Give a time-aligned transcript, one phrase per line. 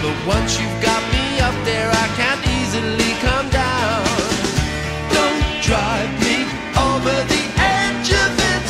[0.00, 4.06] But once you've got me up there, I can't easily come down.
[5.10, 6.46] Don't drive me
[6.78, 8.66] over the edge of it.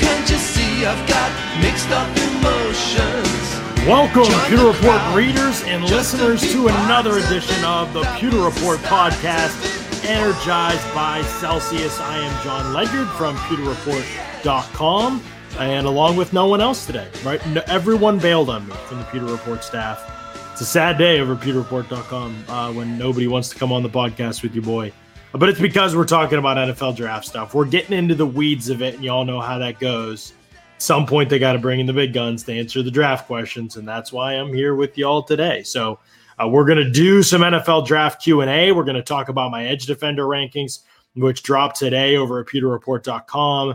[0.00, 1.30] Can't you see I've got
[1.60, 3.86] mixed up emotions?
[3.86, 8.04] Welcome, Join Pewter Report crowd, readers and just to listeners to another edition of the
[8.16, 9.60] Pewter Report podcast,
[10.06, 12.00] energized by Celsius.
[12.00, 15.22] I am Jon Ledyard from pewterreport.com,
[15.58, 17.46] and along with no one else today, right?
[17.48, 20.15] No, everyone bailed on me from the Pewter Report staff.
[20.56, 23.90] It's a sad day over at pewterreport.com uh, when nobody wants to come on the
[23.90, 24.90] podcast with your boy.
[25.32, 27.52] But it's because we're talking about NFL draft stuff.
[27.52, 30.32] We're getting into the weeds of it, and y'all know how that goes.
[30.78, 33.76] Some point they got to bring in the big guns to answer the draft questions
[33.76, 35.62] and that's why i'm here with y'all today.
[35.62, 35.98] So
[36.42, 39.66] uh, we're going to do some nfl draft q&a we're going to talk about my
[39.66, 40.84] edge defender rankings
[41.16, 43.74] which dropped today over at pewterreport.com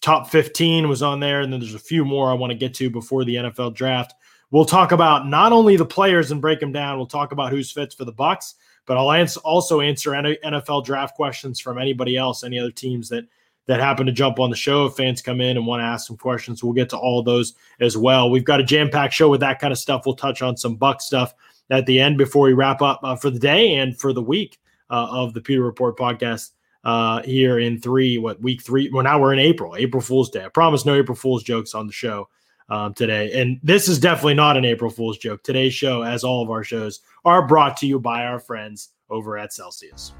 [0.00, 2.74] top 15 was on there and then there's a few more i want to get
[2.74, 4.14] to before the nfl draft
[4.54, 7.70] we'll talk about not only the players and break them down we'll talk about who's
[7.70, 8.54] fits for the bucks
[8.86, 13.08] but i'll ans- also answer any nfl draft questions from anybody else any other teams
[13.08, 13.24] that
[13.66, 14.86] that happen to jump on the show.
[14.86, 17.54] If fans come in and want to ask some questions, we'll get to all those
[17.80, 18.30] as well.
[18.30, 20.02] We've got a jam packed show with that kind of stuff.
[20.04, 21.34] We'll touch on some Buck stuff
[21.70, 24.60] at the end before we wrap up uh, for the day and for the week
[24.90, 26.50] uh, of the Pewter Report podcast
[26.84, 28.90] uh, here in three, what week three?
[28.90, 30.44] Well, now we're in April, April Fool's Day.
[30.44, 32.28] I promise no April Fool's jokes on the show
[32.68, 33.40] um, today.
[33.40, 35.42] And this is definitely not an April Fool's joke.
[35.42, 39.38] Today's show, as all of our shows, are brought to you by our friends over
[39.38, 40.12] at Celsius.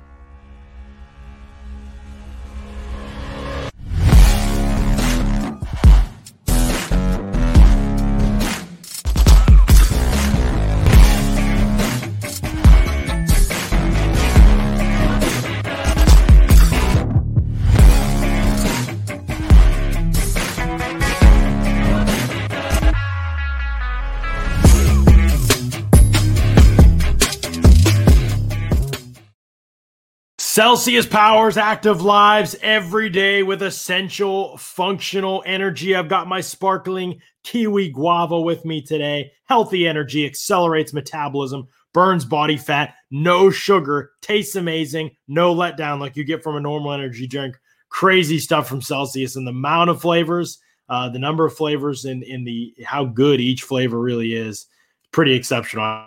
[30.55, 35.97] Celsius powers active lives every day with essential functional energy.
[35.97, 39.33] I've got my sparkling kiwi guava with me today.
[39.47, 46.23] Healthy energy accelerates metabolism, burns body fat, no sugar, tastes amazing, no letdown like you
[46.23, 47.59] get from a normal energy drink.
[47.89, 52.23] Crazy stuff from Celsius and the amount of flavors, uh, the number of flavors, and
[52.23, 54.67] in the how good each flavor really is,
[55.11, 56.05] pretty exceptional.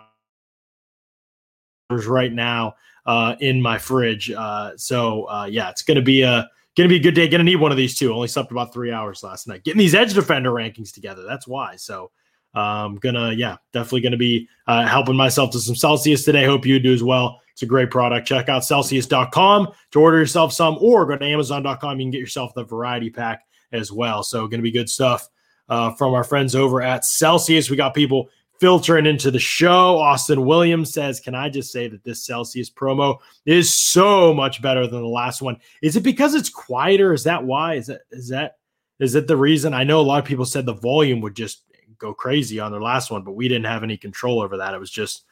[1.89, 2.75] Right now,
[3.07, 4.29] uh, in my fridge.
[4.29, 7.27] Uh, so uh, yeah, it's gonna be a gonna be a good day.
[7.27, 8.13] Gonna need one of these two.
[8.13, 9.63] Only slept about three hours last night.
[9.63, 11.23] Getting these edge defender rankings together.
[11.23, 11.77] That's why.
[11.77, 12.11] So
[12.53, 16.45] um, gonna yeah, definitely gonna be uh, helping myself to some Celsius today.
[16.45, 17.39] Hope you do as well.
[17.53, 18.27] It's a great product.
[18.27, 21.99] Check out Celsius.com to order yourself some, or go to Amazon.com.
[21.99, 23.41] You can get yourself the variety pack
[23.71, 24.21] as well.
[24.21, 25.29] So gonna be good stuff.
[25.69, 27.69] Uh, from our friends over at Celsius.
[27.69, 28.29] We got people
[28.59, 29.97] filtering into the show.
[29.97, 34.87] Austin Williams says, Can I just say that this Celsius promo is so much better
[34.87, 35.57] than the last one?
[35.81, 37.13] Is it because it's quieter?
[37.13, 37.75] Is that why?
[37.75, 38.57] Is that is that
[38.99, 39.73] is it the reason?
[39.73, 41.63] I know a lot of people said the volume would just
[41.97, 44.73] go crazy on their last one, but we didn't have any control over that.
[44.73, 45.23] It was just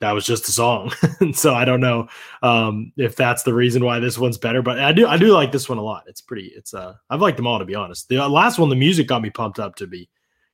[0.00, 0.92] that was just a song.
[1.20, 2.08] and so I don't know
[2.42, 5.52] um, if that's the reason why this one's better, but I do I do like
[5.52, 6.04] this one a lot.
[6.06, 8.08] It's pretty it's uh I've liked them all to be honest.
[8.08, 10.08] The last one, the music got me pumped up to be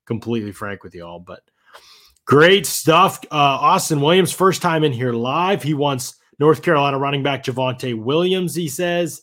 [0.05, 1.43] completely frank with you all, but
[2.29, 3.21] Great stuff.
[3.31, 5.63] Uh, Austin Williams, first time in here live.
[5.63, 9.23] He wants North Carolina running back Javonte Williams, he says.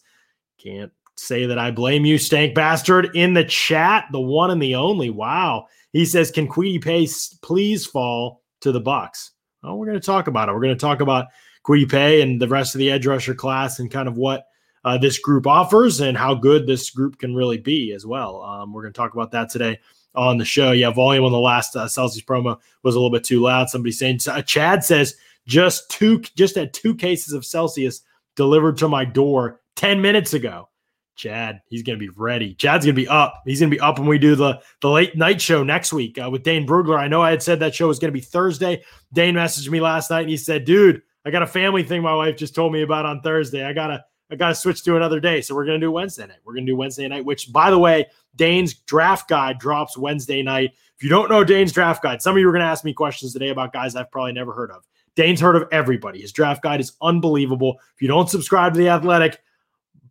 [0.57, 3.15] Can't say that I blame you, stank bastard.
[3.15, 5.11] In the chat, the one and the only.
[5.11, 5.67] Wow.
[5.93, 7.07] He says, Can Kwity Paye
[7.43, 9.33] please fall to the Bucks?
[9.63, 10.53] Oh, we're going to talk about it.
[10.53, 11.27] We're going to talk about
[11.63, 14.47] Kwity Paye and the rest of the edge rusher class and kind of what
[14.83, 18.41] uh, this group offers and how good this group can really be as well.
[18.41, 19.79] Um, we're going to talk about that today
[20.15, 20.71] on the show.
[20.71, 23.69] Yeah, volume on the last uh, Celsius promo was a little bit too loud.
[23.69, 25.15] Somebody saying uh, Chad says
[25.47, 28.01] just two, just had two cases of Celsius
[28.35, 30.69] delivered to my door ten minutes ago.
[31.15, 32.53] Chad, he's gonna be ready.
[32.55, 33.41] Chad's gonna be up.
[33.45, 36.29] He's gonna be up when we do the the late night show next week uh,
[36.29, 36.97] with Dane Brugler.
[36.97, 38.83] I know I had said that show was gonna be Thursday.
[39.13, 42.15] Dane messaged me last night and he said, "Dude, I got a family thing my
[42.15, 43.63] wife just told me about on Thursday.
[43.63, 45.41] I gotta." I got to switch to another day.
[45.41, 46.39] So we're going to do Wednesday night.
[46.43, 50.41] We're going to do Wednesday night, which, by the way, Dane's draft guide drops Wednesday
[50.41, 50.73] night.
[50.97, 52.93] If you don't know Dane's draft guide, some of you are going to ask me
[52.93, 54.83] questions today about guys I've probably never heard of.
[55.15, 56.21] Dane's heard of everybody.
[56.21, 57.77] His draft guide is unbelievable.
[57.95, 59.39] If you don't subscribe to The Athletic,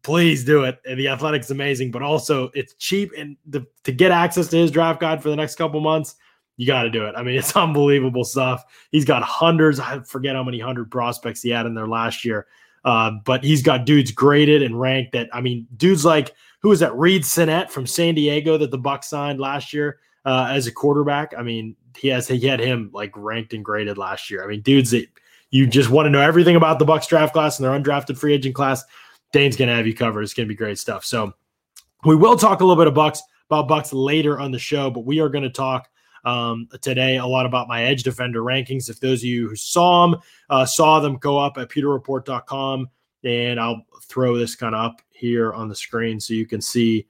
[0.02, 0.78] please do it.
[0.84, 3.12] The Athletic's amazing, but also it's cheap.
[3.16, 6.14] And the, to get access to his draft guide for the next couple months,
[6.56, 7.14] you got to do it.
[7.16, 8.64] I mean, it's unbelievable stuff.
[8.92, 9.80] He's got hundreds.
[9.80, 12.46] I forget how many hundred prospects he had in there last year.
[12.84, 16.80] Uh, but he's got dudes graded and ranked that I mean, dudes like who was
[16.80, 20.72] that Reid Sinnett from San Diego that the Bucks signed last year uh, as a
[20.72, 21.34] quarterback.
[21.36, 24.44] I mean, he has he had him like ranked and graded last year.
[24.44, 25.06] I mean, dudes that
[25.50, 28.34] you just want to know everything about the Bucks draft class and their undrafted free
[28.34, 28.84] agent class.
[29.32, 30.22] Dane's gonna have you covered.
[30.22, 31.04] It's gonna be great stuff.
[31.04, 31.32] So
[32.04, 35.04] we will talk a little bit of Bucks about Bucks later on the show, but
[35.04, 35.88] we are to talk
[36.24, 38.88] um, today a lot about my edge defender rankings.
[38.88, 42.88] If those of you who saw them uh, saw them go up at pewterreport.com,
[43.24, 47.06] and I'll throw this kind of up here on the screen so you can see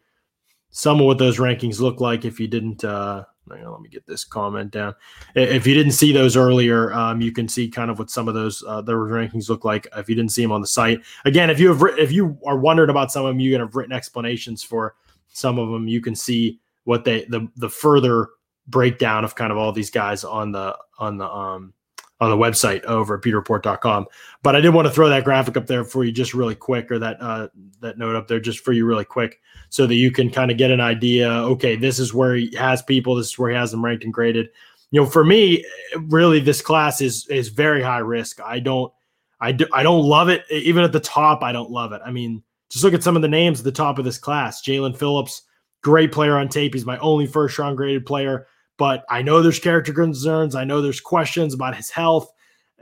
[0.70, 2.24] some of what those rankings look like.
[2.24, 4.94] If you didn't, uh, let me get this comment down.
[5.34, 8.34] If you didn't see those earlier, um, you can see kind of what some of
[8.34, 9.86] those uh, those rankings look like.
[9.96, 12.58] If you didn't see them on the site, again, if you have if you are
[12.58, 14.94] wondering about some of them, you can have written explanations for
[15.28, 15.88] some of them.
[15.88, 18.28] You can see what they the the further
[18.66, 21.74] breakdown of kind of all these guys on the on the um
[22.20, 24.06] on the website over at pewterreport.com.
[24.42, 26.90] But I did want to throw that graphic up there for you just really quick,
[26.90, 27.48] or that uh,
[27.80, 30.56] that note up there just for you really quick, so that you can kind of
[30.56, 31.30] get an idea.
[31.30, 33.14] Okay, this is where he has people.
[33.14, 34.48] This is where he has them ranked and graded.
[34.90, 35.64] You know, for me,
[35.96, 38.40] really, this class is is very high risk.
[38.40, 38.92] I don't,
[39.40, 40.44] I do, I don't love it.
[40.50, 42.00] Even at the top, I don't love it.
[42.04, 44.62] I mean, just look at some of the names at the top of this class.
[44.62, 45.42] Jalen Phillips,
[45.82, 46.74] great player on tape.
[46.74, 48.46] He's my only first round graded player
[48.76, 50.54] but I know there's character concerns.
[50.54, 52.32] I know there's questions about his health.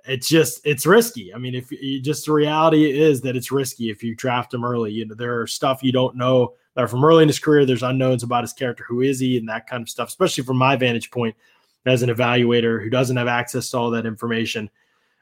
[0.06, 1.32] It's just it's risky.
[1.32, 1.70] I mean, if
[2.02, 4.90] just the reality is that it's risky if you draft him early.
[4.92, 7.64] You know, there are stuff you don't know that from early in his career.
[7.64, 8.84] There's unknowns about his character.
[8.88, 10.08] Who is he, and that kind of stuff.
[10.08, 11.36] Especially from my vantage point
[11.86, 14.70] as an evaluator who doesn't have access to all that information,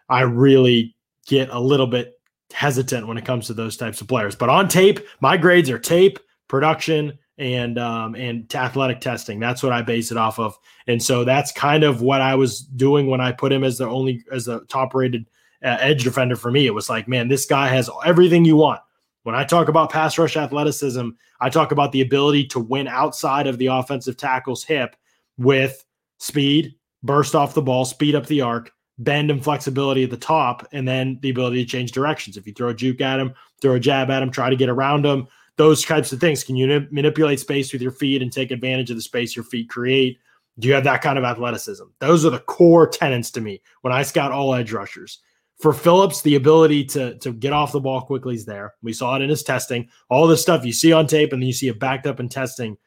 [0.09, 0.95] I really
[1.27, 2.19] get a little bit
[2.53, 4.35] hesitant when it comes to those types of players.
[4.35, 6.19] But on tape, my grades are tape,
[6.49, 9.41] production, and um, and athletic testing.
[9.41, 10.57] That's what I base it off of.
[10.87, 13.89] And so that's kind of what I was doing when I put him as the
[13.89, 15.27] only as the top rated
[15.65, 16.67] uh, edge defender for me.
[16.67, 18.81] It was like, man, this guy has everything you want.
[19.23, 21.09] When I talk about pass rush athleticism,
[21.41, 24.95] I talk about the ability to win outside of the offensive tackle's hip
[25.39, 25.85] with
[26.19, 30.67] speed, burst off the ball, speed up the arc, bend and flexibility at the top,
[30.73, 32.37] and then the ability to change directions.
[32.37, 33.33] If you throw a juke at him,
[33.63, 35.27] throw a jab at him, try to get around him,
[35.61, 36.43] those types of things.
[36.43, 39.69] Can you manipulate space with your feet and take advantage of the space your feet
[39.69, 40.19] create?
[40.59, 41.85] Do you have that kind of athleticism?
[41.99, 45.19] Those are the core tenants to me when I scout all edge rushers.
[45.59, 48.73] For Phillips, the ability to, to get off the ball quickly is there.
[48.83, 49.91] We saw it in his testing.
[50.09, 52.31] All the stuff you see on tape and then you see it backed up in
[52.31, 52.79] testing,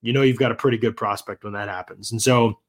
[0.00, 2.12] you know you've got a pretty good prospect when that happens.
[2.12, 2.60] And so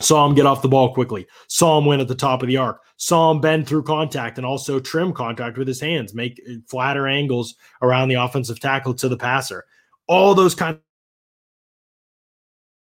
[0.00, 1.26] Saw him get off the ball quickly.
[1.48, 2.80] Saw him win at the top of the arc.
[2.98, 7.56] Saw him bend through contact and also trim contact with his hands, make flatter angles
[7.82, 9.64] around the offensive tackle to the passer.
[10.06, 10.82] All those kind of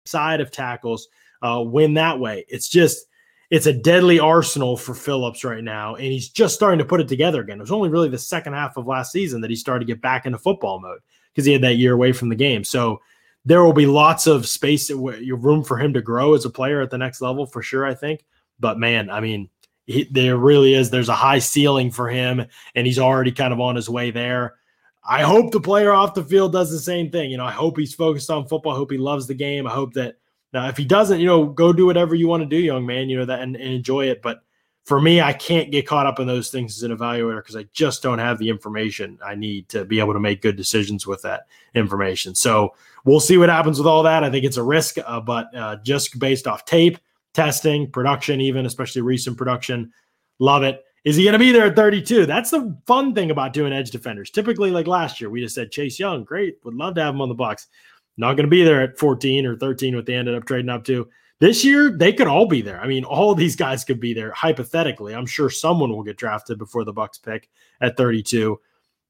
[0.07, 1.09] side of tackles
[1.43, 2.45] uh, win that way.
[2.49, 3.07] It's just
[3.51, 7.09] it's a deadly arsenal for Phillips right now, and he's just starting to put it
[7.09, 7.59] together again.
[7.59, 10.01] It was only really the second half of last season that he started to get
[10.01, 11.01] back into football mode
[11.33, 12.63] because he had that year away from the game.
[12.63, 13.01] So
[13.45, 16.91] there will be lots of space, room for him to grow as a player at
[16.91, 17.87] the next level for sure.
[17.87, 18.25] I think,
[18.59, 19.49] but man, I mean,
[19.87, 20.91] he, there really is.
[20.91, 24.57] There's a high ceiling for him, and he's already kind of on his way there.
[25.03, 27.31] I hope the player off the field does the same thing.
[27.31, 28.75] You know, I hope he's focused on football.
[28.75, 29.67] I hope he loves the game.
[29.67, 30.17] I hope that
[30.53, 33.09] now, if he doesn't, you know, go do whatever you want to do, young man.
[33.09, 34.21] You know that and, and enjoy it.
[34.21, 34.43] But
[34.91, 37.63] for me, I can't get caught up in those things as an evaluator because I
[37.73, 41.23] just don't have the information I need to be able to make good decisions with
[41.23, 41.47] that
[41.77, 42.35] information.
[42.35, 44.25] So we'll see what happens with all that.
[44.25, 46.99] I think it's a risk, uh, but uh, just based off tape,
[47.35, 49.93] testing, production, even especially recent production,
[50.41, 50.85] love it.
[51.05, 52.27] Is he going to be there at 32?
[52.27, 54.33] That's the fun thing about doing edge defenders.
[54.33, 57.21] Typically, like last year, we just said Chase Young, great, would love to have him
[57.21, 57.69] on the Bucs.
[58.17, 60.83] Not going to be there at 14 or 13, what they ended up trading up
[60.87, 61.09] to.
[61.41, 62.81] This year, they could all be there.
[62.81, 65.15] I mean, all these guys could be there hypothetically.
[65.15, 67.49] I'm sure someone will get drafted before the Bucks pick
[67.81, 68.61] at 32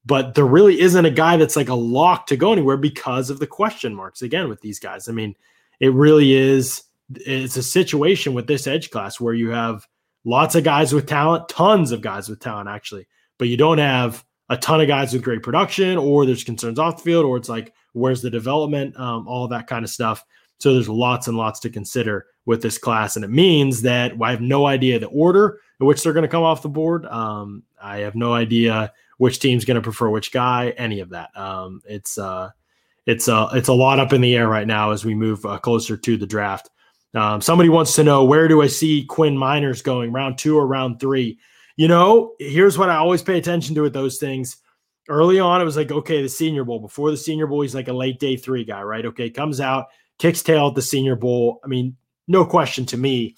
[0.05, 3.39] but there really isn't a guy that's like a lock to go anywhere because of
[3.39, 5.07] the question marks again with these guys.
[5.07, 5.35] I mean,
[5.79, 6.83] it really is
[7.15, 9.85] it's a situation with this edge class where you have
[10.23, 13.07] lots of guys with talent, tons of guys with talent actually,
[13.37, 16.97] but you don't have a ton of guys with great production or there's concerns off
[16.97, 20.23] the field or it's like where's the development, um, all that kind of stuff.
[20.61, 24.31] So there's lots and lots to consider with this class, and it means that I
[24.31, 27.05] have no idea the order in which they're going to come off the board.
[27.05, 31.35] Um, I have no idea which team's going to prefer which guy, any of that.
[31.37, 32.49] Um, it's uh,
[33.05, 35.57] it's uh, it's a lot up in the air right now as we move uh,
[35.57, 36.69] closer to the draft.
[37.13, 40.65] Um, somebody wants to know where do I see Quinn Meinerz going, round two or
[40.65, 41.39] round three?
[41.75, 44.57] You know, here's what I always pay attention to with those things.
[45.09, 46.79] Early on, it was like, okay, the Senior Bowl.
[46.79, 49.05] Before the Senior Bowl, he's like a late day three guy, right?
[49.05, 49.87] Okay, comes out,
[50.21, 51.59] kicks tail at the Senior Bowl.
[51.63, 51.95] I mean,
[52.27, 53.35] no question to me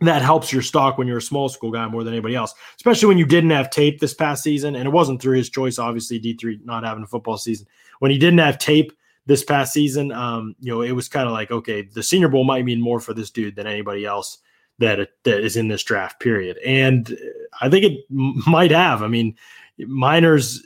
[0.00, 3.08] that helps your stock when you're a small school guy more than anybody else, especially
[3.08, 4.76] when you didn't have tape this past season.
[4.76, 7.66] And it wasn't through his choice, obviously, D3 not having a football season.
[7.98, 8.92] When he didn't have tape
[9.26, 10.12] this past season.
[10.12, 13.00] Um, you know, it was kind of like, okay, the Senior Bowl might mean more
[13.00, 14.38] for this dude than anybody else
[14.78, 17.16] that that is in this draft period, and
[17.60, 19.02] I think it might have.
[19.02, 19.34] I mean,
[19.80, 20.58] Meinerz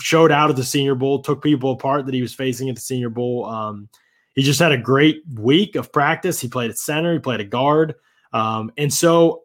[0.00, 2.80] showed out at the Senior Bowl, took people apart that he was facing at the
[2.80, 3.46] Senior Bowl.
[3.46, 3.88] Um,
[4.34, 6.40] he just had a great week of practice.
[6.40, 7.94] He played at center, he played at guard,
[8.32, 9.42] um, and so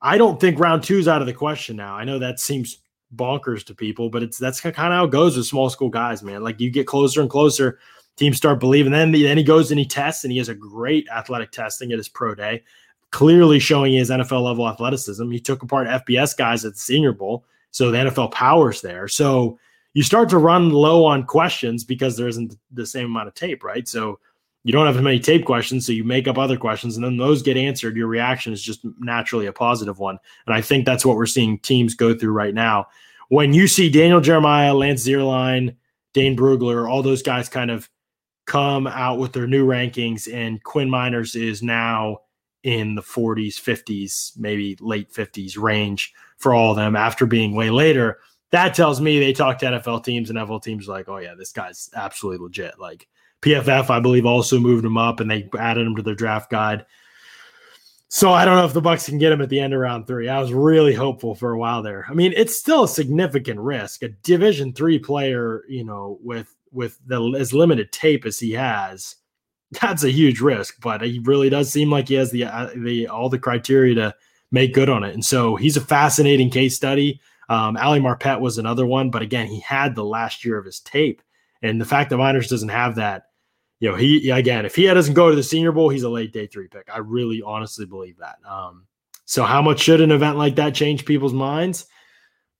[0.00, 1.94] I don't think round two is out of the question now.
[1.94, 2.78] I know that seems
[3.14, 6.22] bonkers to people, but it's that's kind of how it goes with small school guys,
[6.22, 6.42] man.
[6.42, 7.78] Like you get closer and closer,
[8.16, 8.92] teams start believing.
[8.92, 11.98] Then then he goes and he tests, and he has a great athletic testing at
[11.98, 12.62] his pro day,
[13.10, 15.30] clearly showing his NFL level athleticism.
[15.30, 19.08] He took apart FBS guys at the Senior Bowl, so the NFL powers there.
[19.08, 19.58] So
[19.94, 23.64] you start to run low on questions because there isn't the same amount of tape,
[23.64, 23.88] right?
[23.88, 24.18] So
[24.62, 27.16] you don't have as many tape questions, so you make up other questions, and then
[27.16, 27.96] those get answered.
[27.96, 31.58] Your reaction is just naturally a positive one, and I think that's what we're seeing
[31.58, 32.88] teams go through right now.
[33.28, 35.76] When you see Daniel Jeremiah, Lance Zierlein,
[36.12, 37.88] Dane Brugler, all those guys kind of
[38.46, 42.18] come out with their new rankings, and Quinn Meinerz is now
[42.62, 47.70] in the 40s, 50s, maybe late 50s range for all of them after being way
[47.70, 48.18] later.
[48.50, 51.52] That tells me they talk to NFL teams, and NFL teams like, oh yeah, this
[51.52, 52.78] guy's absolutely legit.
[52.80, 53.06] Like
[53.42, 56.84] PFF, I believe, also moved him up and they added him to their draft guide.
[58.12, 60.08] So I don't know if the Bucks can get him at the end of round
[60.08, 60.28] three.
[60.28, 62.06] I was really hopeful for a while there.
[62.10, 64.02] I mean, it's still a significant risk.
[64.02, 69.14] A Division three player, you know, with with the as limited tape as he has,
[69.80, 70.80] that's a huge risk.
[70.80, 74.14] But he really does seem like he has the uh, the all the criteria to
[74.50, 75.14] make good on it.
[75.14, 77.20] And so he's a fascinating case study.
[77.50, 80.80] Um, Ali Marpet was another one, but again, he had the last year of his
[80.80, 81.20] tape,
[81.60, 83.24] and the fact that Meinerz doesn't have that
[83.80, 86.32] you know, he again, if he doesn't go to the Senior Bowl, he's a late
[86.32, 86.88] day three pick.
[86.92, 88.36] I really honestly believe that.
[88.46, 88.86] Um,
[89.24, 91.86] so how much should an event like that change people's minds?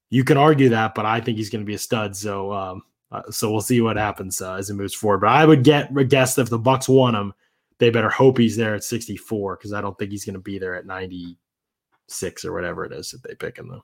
[0.08, 2.16] You can argue that, but I think he's going to be a stud.
[2.16, 2.82] So, um,
[3.12, 5.20] uh, so we'll see what happens uh, as it moves forward.
[5.20, 7.34] But I would get a guess if the Bucks want him,
[7.78, 10.58] they better hope he's there at 64 because I don't think he's going to be
[10.58, 13.80] there at 96 or whatever it is that they pick in the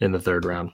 [0.00, 0.72] in the third round.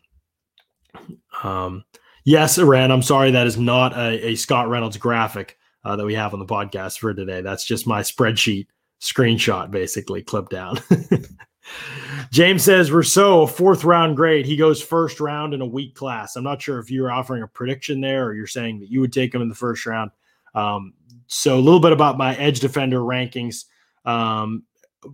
[1.42, 1.84] Um,
[2.24, 2.90] yes, Iran.
[2.90, 6.40] I'm sorry that is not a, a Scott Reynolds graphic uh, that we have on
[6.40, 7.40] the podcast for today.
[7.40, 8.66] That's just my spreadsheet
[9.00, 10.78] screenshot, basically clipped down.
[12.30, 14.46] James says Rousseau, fourth round grade.
[14.46, 16.36] He goes first round in a weak class.
[16.36, 19.12] I'm not sure if you're offering a prediction there or you're saying that you would
[19.12, 20.10] take him in the first round.
[20.54, 20.94] Um,
[21.26, 23.64] so a little bit about my edge defender rankings,
[24.04, 24.62] um,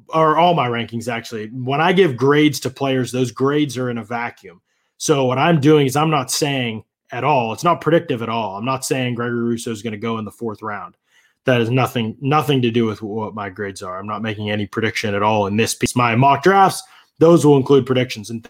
[0.08, 1.48] or all my rankings actually.
[1.48, 4.60] When I give grades to players, those grades are in a vacuum.
[4.98, 7.52] So what I'm doing is I'm not saying at all.
[7.52, 8.56] It's not predictive at all.
[8.56, 10.96] I'm not saying Gregory Rousseau is going to go in the fourth round.
[11.44, 13.98] That has nothing nothing to do with what my grades are.
[13.98, 15.96] I'm not making any prediction at all in this piece.
[15.96, 16.82] My mock drafts,
[17.18, 18.48] those will include predictions and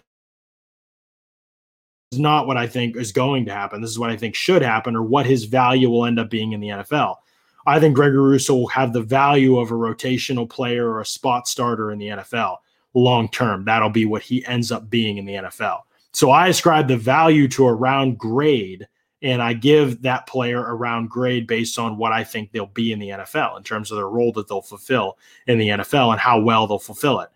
[2.11, 3.81] is not what I think is going to happen.
[3.81, 6.51] This is what I think should happen or what his value will end up being
[6.51, 7.15] in the NFL.
[7.65, 11.47] I think Gregory Rousseau will have the value of a rotational player or a spot
[11.47, 12.57] starter in the NFL
[12.93, 13.65] long term.
[13.65, 15.81] That'll be what he ends up being in the NFL.
[16.11, 18.87] So I ascribe the value to a round grade
[19.23, 22.91] and I give that player a round grade based on what I think they'll be
[22.91, 25.17] in the NFL in terms of their role that they'll fulfill
[25.47, 27.29] in the NFL and how well they'll fulfill it.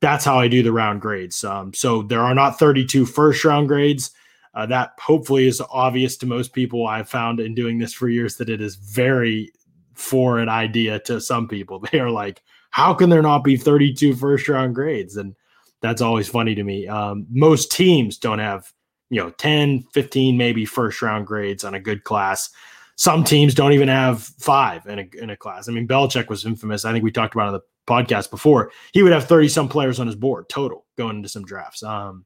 [0.00, 1.44] That's how I do the round grades.
[1.44, 4.10] Um, so there are not 32 first round grades.
[4.54, 6.86] Uh, that hopefully is obvious to most people.
[6.86, 9.52] I've found in doing this for years that it is very
[9.94, 11.84] foreign idea to some people.
[11.92, 15.16] They are like, how can there not be 32 first round grades?
[15.16, 15.34] And
[15.80, 16.88] that's always funny to me.
[16.88, 18.72] Um, most teams don't have,
[19.10, 22.50] you know, 10, 15, maybe first round grades on a good class.
[22.96, 25.68] Some teams don't even have five in a, in a class.
[25.68, 26.84] I mean, Belichick was infamous.
[26.84, 28.72] I think we talked about on the podcast before.
[28.92, 31.82] He would have 30 some players on his board total going into some drafts.
[31.82, 32.24] Um,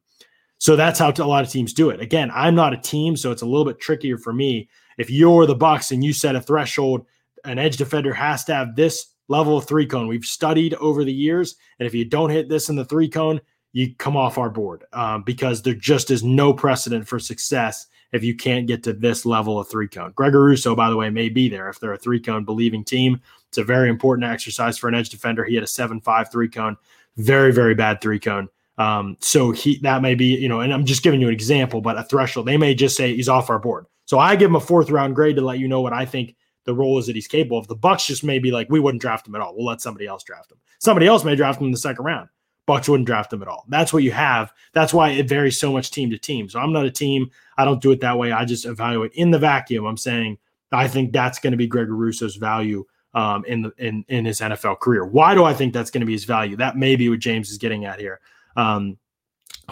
[0.58, 2.00] so that's how a lot of teams do it.
[2.00, 4.68] Again, I'm not a team, so it's a little bit trickier for me.
[4.98, 7.06] If you're the Bucks and you set a threshold,
[7.48, 10.08] an edge defender has to have this level of three cone.
[10.08, 13.40] We've studied over the years, and if you don't hit this in the three cone,
[13.72, 18.24] you come off our board um, because there just is no precedent for success if
[18.24, 20.12] you can't get to this level of three cone.
[20.14, 23.20] Gregory Rousseau, by the way, may be there if they're a three cone believing team.
[23.48, 25.44] It's a very important exercise for an edge defender.
[25.44, 26.76] He had a seven five three cone,
[27.16, 28.48] very very bad three cone.
[28.78, 31.80] Um, so he that may be you know, and I'm just giving you an example,
[31.80, 32.46] but a threshold.
[32.46, 33.86] They may just say he's off our board.
[34.06, 36.34] So I give him a fourth round grade to let you know what I think
[36.68, 37.66] the role is that he's capable of.
[37.66, 39.56] The Bucks just may be like, we wouldn't draft him at all.
[39.56, 40.58] We'll let somebody else draft him.
[40.80, 42.28] Somebody else may draft him in the second round.
[42.68, 43.64] Bucs wouldn't draft him at all.
[43.70, 44.52] That's what you have.
[44.74, 46.46] That's why it varies so much team to team.
[46.46, 47.30] So I'm not a team.
[47.56, 48.32] I don't do it that way.
[48.32, 49.86] I just evaluate in the vacuum.
[49.86, 50.36] I'm saying
[50.70, 52.84] I think that's going to be Gregory Rousseau's value
[53.14, 55.06] um, in the in in his NFL career.
[55.06, 56.56] Why do I think that's going to be his value?
[56.56, 58.20] That may be what James is getting at here.
[58.58, 58.98] Um,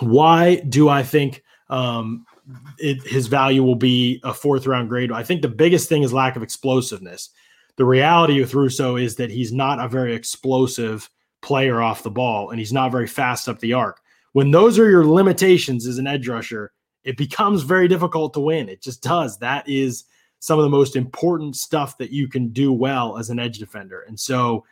[0.01, 2.25] why do I think um,
[2.79, 5.13] it, his value will be a fourth round grade.
[5.13, 7.31] I think the biggest thing is lack of explosiveness.
[7.77, 11.11] The reality with Rousseau is that he's not a very explosive
[11.43, 14.01] player off the ball and he's not very fast up the arc.
[14.33, 16.73] When those are your limitations as an edge rusher,
[17.05, 18.69] it becomes very difficult to win.
[18.69, 19.39] It just does.
[19.39, 20.05] That is
[20.41, 24.03] some of the most important stuff that you can do well as an edge defender.
[24.03, 24.65] And so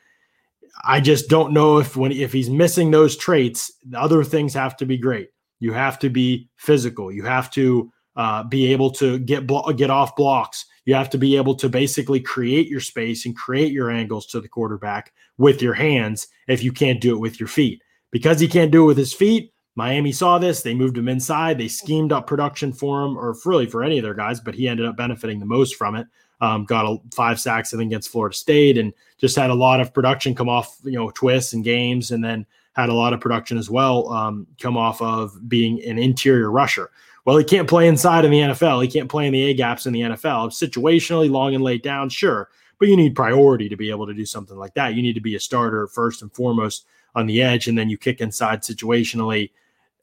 [0.84, 4.76] I just don't know if when if he's missing those traits, the other things have
[4.78, 5.30] to be great.
[5.64, 7.10] You have to be physical.
[7.10, 10.66] You have to uh, be able to get blo- get off blocks.
[10.84, 14.42] You have to be able to basically create your space and create your angles to
[14.42, 17.80] the quarterback with your hands if you can't do it with your feet.
[18.10, 20.60] Because he can't do it with his feet, Miami saw this.
[20.60, 21.56] They moved him inside.
[21.56, 24.68] They schemed up production for him, or really for any of their guys, but he
[24.68, 26.06] ended up benefiting the most from it.
[26.42, 29.80] Um, got a, five sacks I think against Florida State, and just had a lot
[29.80, 32.44] of production come off, you know, twists and games, and then
[32.74, 36.90] had a lot of production as well um, come off of being an interior rusher.
[37.24, 38.82] Well, he can't play inside in the NFL.
[38.82, 40.50] He can't play in the A gaps in the NFL.
[40.50, 44.26] Situationally, long and laid down, sure, but you need priority to be able to do
[44.26, 44.94] something like that.
[44.94, 47.96] You need to be a starter first and foremost on the edge, and then you
[47.96, 49.50] kick inside situationally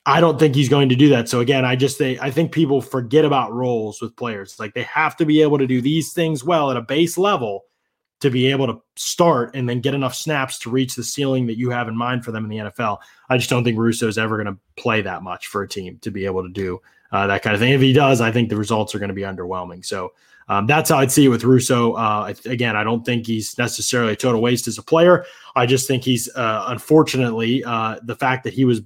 [0.06, 1.30] I don't think he's going to do that.
[1.30, 4.60] So again, I just say I think people forget about roles with players.
[4.60, 7.66] Like they have to be able to do these things well at a base level
[8.22, 11.58] to be able to start and then get enough snaps to reach the ceiling that
[11.58, 13.00] you have in mind for them in the NFL.
[13.30, 15.98] I just don't think Rousseau is ever going to play that much for a team
[16.02, 16.80] to be able to do
[17.12, 17.74] uh, that kind of thing.
[17.74, 19.84] If he does, I think the results are going to be underwhelming.
[19.86, 20.14] So
[20.50, 21.94] um, that's how I'd see it with Rousseau.
[21.94, 25.26] Uh, again, I don't think he's necessarily a total waste as a player.
[25.56, 28.82] I just think he's uh, unfortunately uh, the fact that he was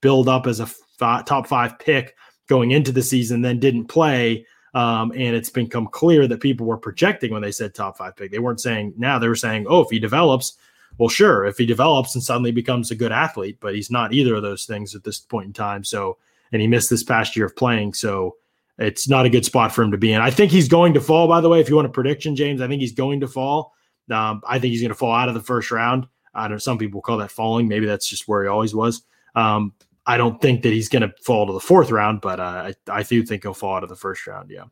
[0.00, 2.14] build up as a f- top five pick
[2.48, 4.46] going into the season, then didn't play.
[4.76, 8.30] Um, and it's become clear that people were projecting when they said top five pick.
[8.30, 10.58] They weren't saying now, they were saying, oh, if he develops,
[10.98, 14.34] well, sure, if he develops and suddenly becomes a good athlete, but he's not either
[14.34, 15.82] of those things at this point in time.
[15.82, 16.18] So,
[16.52, 17.94] and he missed this past year of playing.
[17.94, 18.36] So,
[18.78, 20.20] it's not a good spot for him to be in.
[20.20, 21.60] I think he's going to fall, by the way.
[21.60, 23.72] If you want a prediction, James, I think he's going to fall.
[24.10, 26.06] Um, I think he's going to fall out of the first round.
[26.34, 26.58] I don't know.
[26.58, 27.68] Some people call that falling.
[27.68, 29.02] Maybe that's just where he always was.
[29.34, 29.72] Um,
[30.06, 32.98] I don't think that he's going to fall to the fourth round, but uh, I,
[32.98, 34.50] I do think he'll fall out of the first round.
[34.50, 34.64] Yeah.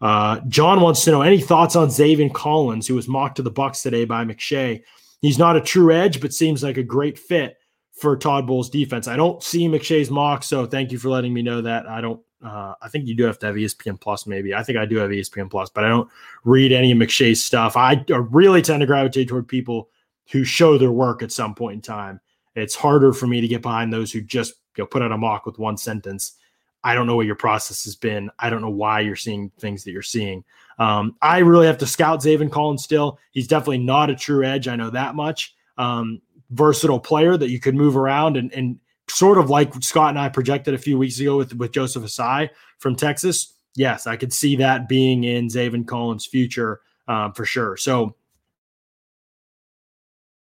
[0.00, 3.50] Uh, John wants to know any thoughts on Zaven Collins, who was mocked to the
[3.50, 4.82] Bucks today by McShay.
[5.20, 7.56] He's not a true edge, but seems like a great fit
[7.92, 9.08] for Todd Bowles' defense.
[9.08, 11.86] I don't see McShay's mock, so thank you for letting me know that.
[11.88, 12.20] I don't.
[12.44, 14.54] Uh, I think you do have to have ESPN Plus, maybe.
[14.54, 16.10] I think I do have ESPN Plus, but I don't
[16.44, 17.74] read any of McShay's stuff.
[17.74, 19.88] I really tend to gravitate toward people
[20.30, 22.20] who show their work at some point in time
[22.54, 25.18] it's harder for me to get behind those who just you know, put out a
[25.18, 26.36] mock with one sentence.
[26.82, 28.30] I don't know what your process has been.
[28.38, 30.44] I don't know why you're seeing things that you're seeing.
[30.78, 33.18] Um, I really have to scout Zaven Collins still.
[33.30, 34.68] He's definitely not a true edge.
[34.68, 35.54] I know that much.
[35.78, 40.18] Um, versatile player that you could move around and, and sort of like Scott and
[40.18, 43.54] I projected a few weeks ago with, with Joseph Ossai from Texas.
[43.76, 47.76] Yes, I could see that being in Zaven Collins' future um, for sure.
[47.76, 48.14] So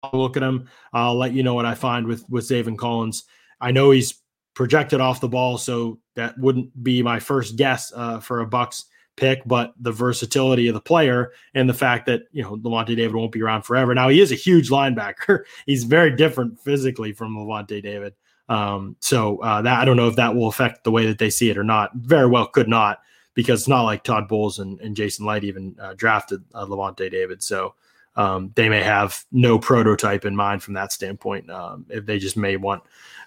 [0.04, 0.70] I'll look at him.
[0.94, 3.24] I'll let you know what I find with with Zaven Collins.
[3.62, 4.14] I know he's
[4.54, 8.86] projected off the ball, so that wouldn't be my first guess uh, for a Bucks
[9.16, 9.42] pick.
[9.46, 13.32] But the versatility of the player and the fact that you know Lavonte David won't
[13.32, 13.94] be around forever.
[13.94, 15.44] Now he is a huge linebacker.
[15.66, 18.14] he's very different physically from Lavonte David.
[18.48, 21.30] Um, so uh, that I don't know if that will affect the way that they
[21.30, 21.92] see it or not.
[21.94, 23.00] Very well could not
[23.36, 27.12] because it's not like Todd Bowles and, and Jason Licht even uh, drafted uh, Lavonte
[27.12, 27.44] David.
[27.44, 27.76] So
[28.20, 31.50] um, they may have no prototype in mind from that standpoint.
[31.50, 32.84] Um, if they just may want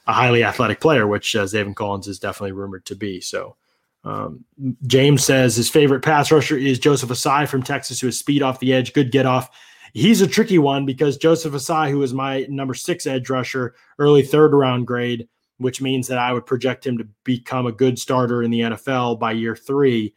[0.07, 3.19] a highly athletic player, which uh, Zaven Collins is definitely rumored to be.
[3.19, 3.57] So
[4.05, 4.45] um,
[4.87, 8.61] James says his favorite pass rusher is Joseph Ossai from Texas, who has speed off
[8.61, 9.49] the edge, good get off.
[9.95, 14.23] He's a tricky one because Joseph Ossai, who is my number six edge rusher, early
[14.23, 15.27] third round grade,
[15.57, 19.19] which means that I would project him to become a good starter in the NFL
[19.19, 20.13] by year three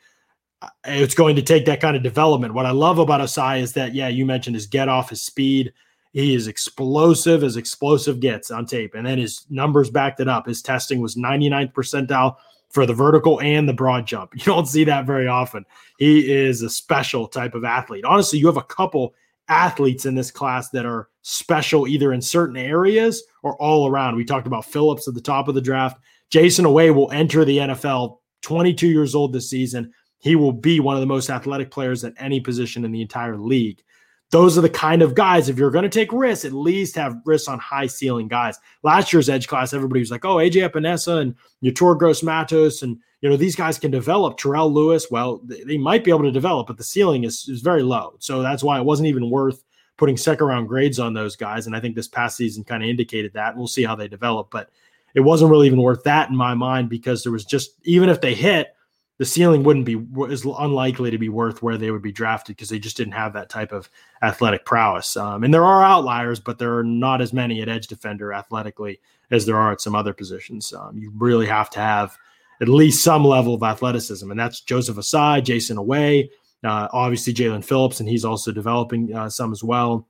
[0.62, 2.54] Uh, it's going to take that kind of development.
[2.54, 5.74] What I love about Ossai is that, yeah, you mentioned his get off, his speed.
[6.14, 8.96] He is explosive as explosive gets on tape.
[8.96, 10.48] And then his numbers backed it up.
[10.48, 12.38] His testing was 99th percentile
[12.70, 14.32] for the vertical and the broad jump.
[14.36, 15.66] You don't see that very often.
[15.98, 18.06] He is a special type of athlete.
[18.06, 19.14] Honestly, you have a couple
[19.48, 24.16] athletes in this class that are special either in certain areas or all around.
[24.16, 26.00] We talked about Phillips at the top of the draft.
[26.30, 30.96] Jayson Oweh will enter the NFL 22 years old this season he will be one
[30.96, 33.84] of the most athletic players at any position in the entire league.
[34.32, 37.22] Those are the kind of guys, if you're going to take risks, at least have
[37.26, 38.58] risks on high ceiling guys.
[38.82, 42.98] Last year's edge class, everybody was like, oh, AJ Epenesa and Yetur Gross Matos, and
[43.22, 44.38] you know, these guys can develop.
[44.38, 47.84] Terrell Lewis, well, they might be able to develop, but the ceiling is, is very
[47.84, 48.16] low.
[48.20, 49.64] So that's why it wasn't even worth
[49.98, 51.66] putting second round grades on those guys.
[51.68, 53.56] And I think this past season kind of indicated that.
[53.56, 54.70] We'll see how they develop, but
[55.14, 58.22] it wasn't really even worth that in my mind because there was just even if
[58.22, 58.75] they hit,
[59.18, 62.70] the ceiling wouldn't be is unlikely to be worth where they would be drafted because
[62.70, 63.90] they just didn't have that type of
[64.22, 65.16] athletic prowess.
[65.16, 69.00] Um, and there are outliers, but there are not as many at edge defender athletically
[69.32, 70.74] as there are at some other positions.
[70.74, 72.18] Um, you really have to have
[72.62, 76.30] at least some level of athleticism, and that's Joseph Ossai, Jayson Oweh,
[76.64, 80.08] uh, obviously Jalen Phillips, and he's also developing uh, some as well.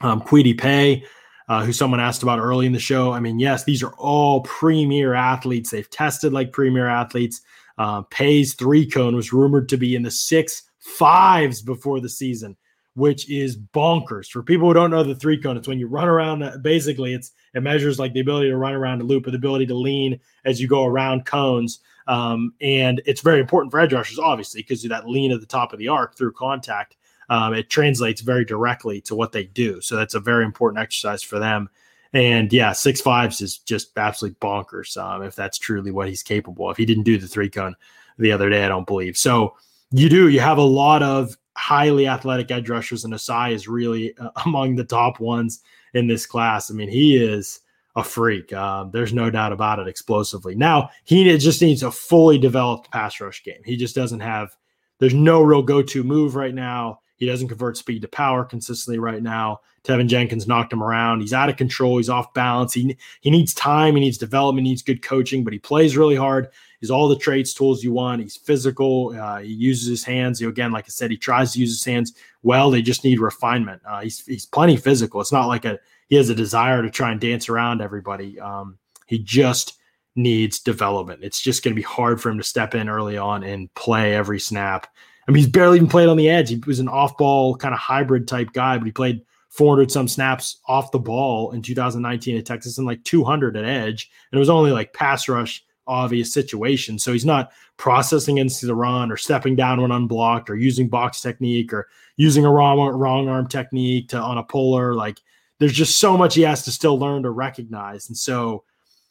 [0.00, 1.04] Um, Kwity Paye,
[1.48, 3.12] uh, who someone asked about early in the show.
[3.12, 5.70] I mean, yes, these are all premier athletes.
[5.70, 7.40] They've tested like premier athletes.
[7.78, 12.56] Uh, Paye's three cone was rumored to be in the six fives before the season,
[12.94, 14.28] which is bonkers.
[14.28, 16.42] For people who don't know the three cone, it's when you run around.
[16.42, 19.36] Uh, basically, it's it measures like the ability to run around a loop, or the
[19.36, 21.80] ability to lean as you go around cones.
[22.08, 25.72] Um, and it's very important for edge rushers, obviously, because that lean at the top
[25.72, 26.96] of the arc through contact.
[27.30, 29.82] Um, it translates very directly to what they do.
[29.82, 31.68] So that's a very important exercise for them.
[32.12, 34.96] And yeah, six fives is just absolutely bonkers.
[34.96, 37.74] Um, if that's truly what he's capable of, if he didn't do the three cone
[38.18, 39.16] the other day, I don't believe.
[39.16, 39.54] So
[39.90, 40.28] you do.
[40.28, 44.76] You have a lot of highly athletic edge rushers, and Ossai is really uh, among
[44.76, 45.60] the top ones
[45.94, 46.70] in this class.
[46.70, 47.60] I mean, he is
[47.96, 48.52] a freak.
[48.52, 49.88] Um, there's no doubt about it.
[49.88, 50.54] Explosively.
[50.54, 53.60] Now he just needs a fully developed pass rush game.
[53.64, 54.56] He just doesn't have.
[54.98, 57.00] There's no real go-to move right now.
[57.18, 59.60] He doesn't convert speed to power consistently right now.
[59.84, 61.20] Teven Jenkins knocked him around.
[61.20, 61.96] He's out of control.
[61.96, 62.72] He's off balance.
[62.72, 63.94] He he needs time.
[63.94, 64.66] He needs development.
[64.66, 65.44] He needs good coaching.
[65.44, 66.48] But he plays really hard.
[66.80, 68.22] He's all the traits, tools you want.
[68.22, 69.16] He's physical.
[69.18, 70.40] Uh, he uses his hands.
[70.40, 72.70] You again, like I said, he tries to use his hands well.
[72.70, 73.82] They just need refinement.
[73.84, 75.20] Uh, he's he's plenty physical.
[75.20, 75.78] It's not like a
[76.08, 78.38] he has a desire to try and dance around everybody.
[78.38, 79.78] Um, he just
[80.14, 81.22] needs development.
[81.22, 84.14] It's just going to be hard for him to step in early on and play
[84.14, 84.88] every snap.
[85.28, 86.48] I mean, he's barely even played on the edge.
[86.48, 90.58] He was an off-ball kind of hybrid type guy, but he played 400 some snaps
[90.66, 94.10] off the ball in 2019 at Texas and like 200 at edge.
[94.32, 96.98] And it was only like pass rush obvious situation.
[96.98, 101.20] So he's not processing into the run or stepping down when unblocked or using box
[101.20, 104.94] technique or using a wrong wrong arm technique to on a puller.
[104.94, 105.18] Like
[105.58, 108.08] there's just so much he has to still learn to recognize.
[108.08, 108.64] And so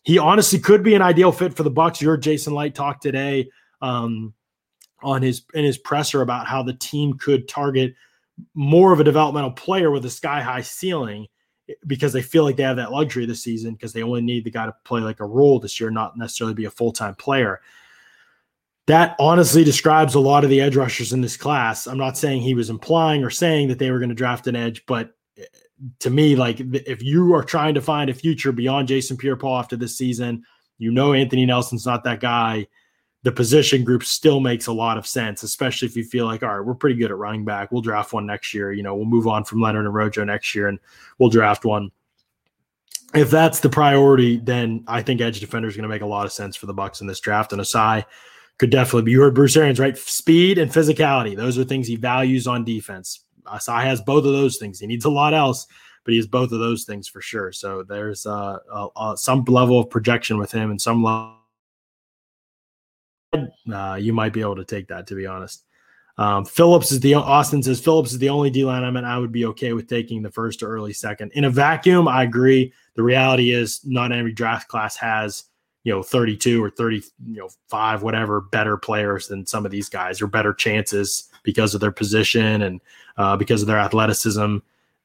[0.03, 2.01] he honestly could be an ideal fit for the Bucks.
[2.01, 3.49] Your Jason Licht talk today
[3.81, 4.33] um,
[5.01, 7.93] on his in his presser about how the team could target
[8.53, 11.27] more of a developmental player with a sky high ceiling
[11.85, 14.51] because they feel like they have that luxury this season because they only need the
[14.51, 17.61] guy to play like a role this year, not necessarily be a full time player.
[18.87, 21.87] That honestly describes a lot of the edge rushers in this class.
[21.87, 24.55] I'm not saying he was implying or saying that they were going to draft an
[24.55, 25.43] edge, but eh,
[25.99, 29.59] to me, like if you are trying to find a future beyond Jason Pierre Paul
[29.59, 30.43] after this season,
[30.77, 32.67] you know Anthony Nelson's not that guy
[33.27, 36.59] the position group still makes a lot of sense, especially if you feel like, all
[36.59, 37.73] right, we're pretty good at running back.
[37.73, 38.71] We'll draft one next year.
[38.71, 40.79] You know, we'll move on from Leonard and Rojo next year and
[41.19, 41.91] we'll draft one.
[43.13, 46.25] If that's the priority, then I think edge defender is going to make a lot
[46.25, 47.51] of sense for the Bucks in this draft.
[47.51, 48.05] And Ossai
[48.59, 49.11] could definitely be.
[49.11, 49.97] You heard Bruce Arians, right?
[49.97, 51.35] Speed and physicality.
[51.35, 53.25] Those are things he values on defense.
[53.43, 54.79] Ossai has both of those things.
[54.79, 55.67] He needs a lot else,
[56.05, 57.51] but he has both of those things for sure.
[57.51, 58.59] So there's uh,
[58.95, 61.33] uh, some level of projection with him and some level
[63.33, 65.63] uh, you might be able to take that, to be honest.
[66.19, 69.19] Um, Phillips is the Austin says Phillips is the only D line I mean, I
[69.19, 71.31] would be okay with taking the first or early second.
[71.33, 72.73] In a vacuum, I agree.
[72.95, 75.43] The reality is not every draft class has
[75.83, 79.87] you know 32 or 30 you know five whatever better players than some of these
[79.87, 82.81] guys or better chances because of their position and
[83.15, 84.57] uh, because of their athleticism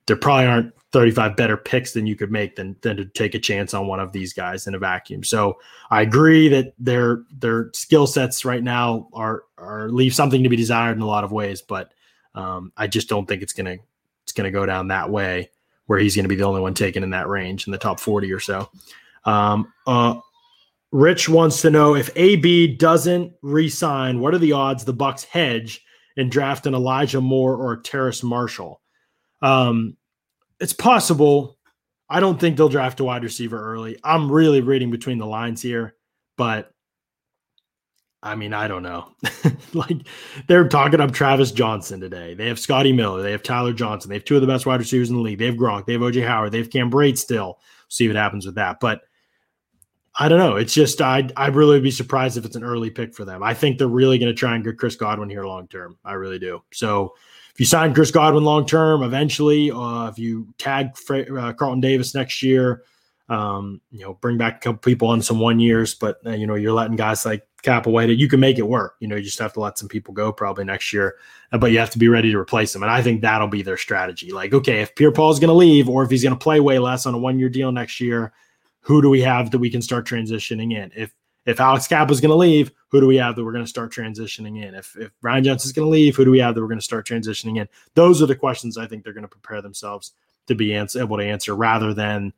[0.07, 3.39] there probably aren't 35 better picks than you could make than, than to take a
[3.39, 5.25] chance on one of these guys in a vacuum.
[5.25, 5.59] So
[5.91, 10.57] I agree that their their skill sets right now are are leave something to be
[10.57, 11.93] desired in a lot of ways, but
[12.35, 13.79] um, I just don't think it's gonna
[14.25, 15.51] it's gonna go down that way
[15.87, 18.33] where he's gonna be the only one taken in that range in the top 40
[18.33, 18.71] or so.
[19.25, 20.21] Um, uh,
[20.91, 25.83] Rich wants to know if AB doesn't resign, what are the odds the Bucks hedge
[26.19, 28.83] and draft an Elijah Moore or Terrace Marshall?
[29.41, 29.97] Um,
[30.63, 31.59] it's possible.
[32.09, 33.99] I don't think they'll draft a wide receiver early.
[34.05, 35.97] I'm really reading between the lines here,
[36.37, 36.71] but
[38.23, 39.09] I mean, I don't know.
[39.75, 40.07] like
[40.47, 42.35] they're talking up Travis Johnson today.
[42.35, 43.23] They have Scotty Miller.
[43.23, 44.09] They have Tyler Johnson.
[44.09, 45.41] They have two of the best wide receivers in the league.
[45.41, 45.87] They have Gronk.
[45.87, 46.53] They have OJ Howard.
[46.53, 47.59] They have Cam Brate still.
[47.89, 48.79] See what happens with that.
[48.79, 49.01] But
[50.15, 50.57] I don't know.
[50.57, 53.43] It's just I'd I'd really be surprised if it's an early pick for them.
[53.43, 55.99] I think they're really going to try and get Chris Godwin here long term.
[56.05, 56.63] I really do.
[56.73, 57.15] So
[57.55, 62.15] if you sign Chris Godwin long term, eventually, uh, if you tag uh, Carlton Davis
[62.15, 62.83] next year,
[63.29, 66.47] um, you know, bring back a couple people on some one years, but uh, you
[66.47, 68.97] know, you're letting guys like cap away that you can make it work.
[69.01, 71.17] You know, you just have to let some people go probably next year,
[71.53, 72.83] uh, but you have to be ready to replace them.
[72.83, 74.33] And I think that'll be their strategy.
[74.33, 76.61] Like, okay, if Pierre Paul is going to leave, or if he's going to play
[76.61, 78.33] way less on a one year deal next year,
[78.81, 80.91] who do we have that we can start transitioning in?
[80.97, 81.15] If
[81.47, 83.69] if Alex Cappa is going to leave, who do we have that we're going to
[83.69, 84.75] start transitioning in?
[84.75, 86.79] If if Ryan Jensen is going to leave, who do we have that we're going
[86.79, 87.69] to start transitioning in?
[87.95, 90.13] Those are the questions I think they're going to prepare themselves
[90.47, 92.33] to be ans- able to answer, rather than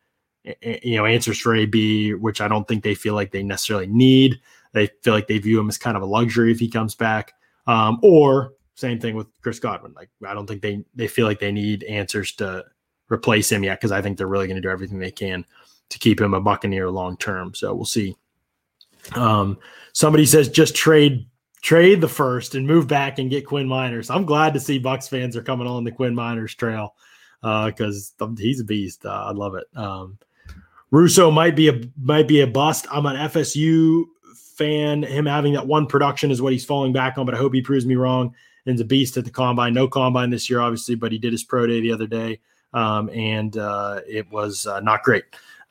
[0.62, 4.40] you know answers for AB, which I don't think they feel like they necessarily need.
[4.72, 7.32] They feel like they view him as kind of a luxury if he comes back,
[7.66, 9.92] um, or same thing with Chris Godwin.
[9.94, 12.64] Like I don't think they they feel like they need answers to
[13.10, 15.44] replace him yet because I think they're really going to do everything they can
[15.90, 17.54] to keep him a Buccaneer long term.
[17.54, 18.16] So we'll see.
[19.12, 19.58] Um,
[19.92, 21.26] somebody says just trade
[21.60, 24.14] trade the first and move back and get Quinn Meinerz.
[24.14, 26.94] I'm glad to see Bucks fans are coming on the Quinn Meinerz trail
[27.40, 29.06] because uh, he's a beast.
[29.06, 29.64] Uh, I love it.
[29.74, 30.18] Um,
[30.90, 32.86] Rousseau might be a might be a bust.
[32.90, 34.04] I'm an FSU
[34.56, 35.02] fan.
[35.02, 37.62] Him having that one production is what he's falling back on, but I hope he
[37.62, 38.34] proves me wrong.
[38.66, 39.74] And a beast at the combine.
[39.74, 42.40] No combine this year, obviously, but he did his pro day the other day,
[42.72, 45.24] um, and uh, it was uh, not great.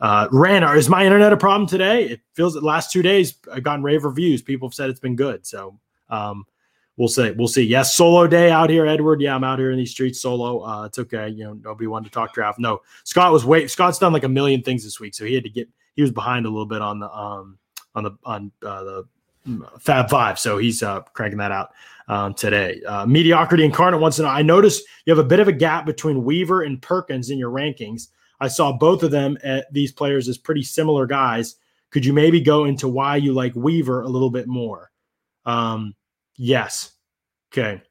[0.04, 2.04] Uh, Ran, is my internet a problem today?
[2.04, 4.42] It feels the last two days I've gotten rave reviews.
[4.42, 5.48] People have said it's been good.
[5.48, 6.44] So um,
[6.98, 7.32] we'll see.
[7.32, 7.64] We'll see.
[7.64, 9.22] Yes, solo day out here, Edward.
[9.22, 10.60] Yeah, I'm out here in these streets solo.
[10.60, 11.30] Uh, it's okay.
[11.30, 12.60] You know, nobody wanted to talk draft.
[12.60, 13.72] No, Scott was wait.
[13.72, 15.70] Scott's done like a million things this week, so he had to get.
[15.96, 17.58] He was behind a little bit on the um
[17.96, 19.08] on the on uh, the
[19.48, 21.70] mm, Fab Five, so he's uh, cranking that out
[22.10, 22.82] um, today.
[22.86, 24.30] Uh, mediocrity incarnate wants to know.
[24.30, 27.52] I noticed you have a bit of a gap between Weaver and Perkins in your
[27.52, 28.10] rankings.
[28.44, 31.56] I saw both of them at these players as pretty similar guys.
[31.92, 34.92] Could you maybe go into why you like Weaver a little bit more?
[35.46, 35.96] Um,
[36.36, 36.92] yes.
[37.54, 37.82] Okay.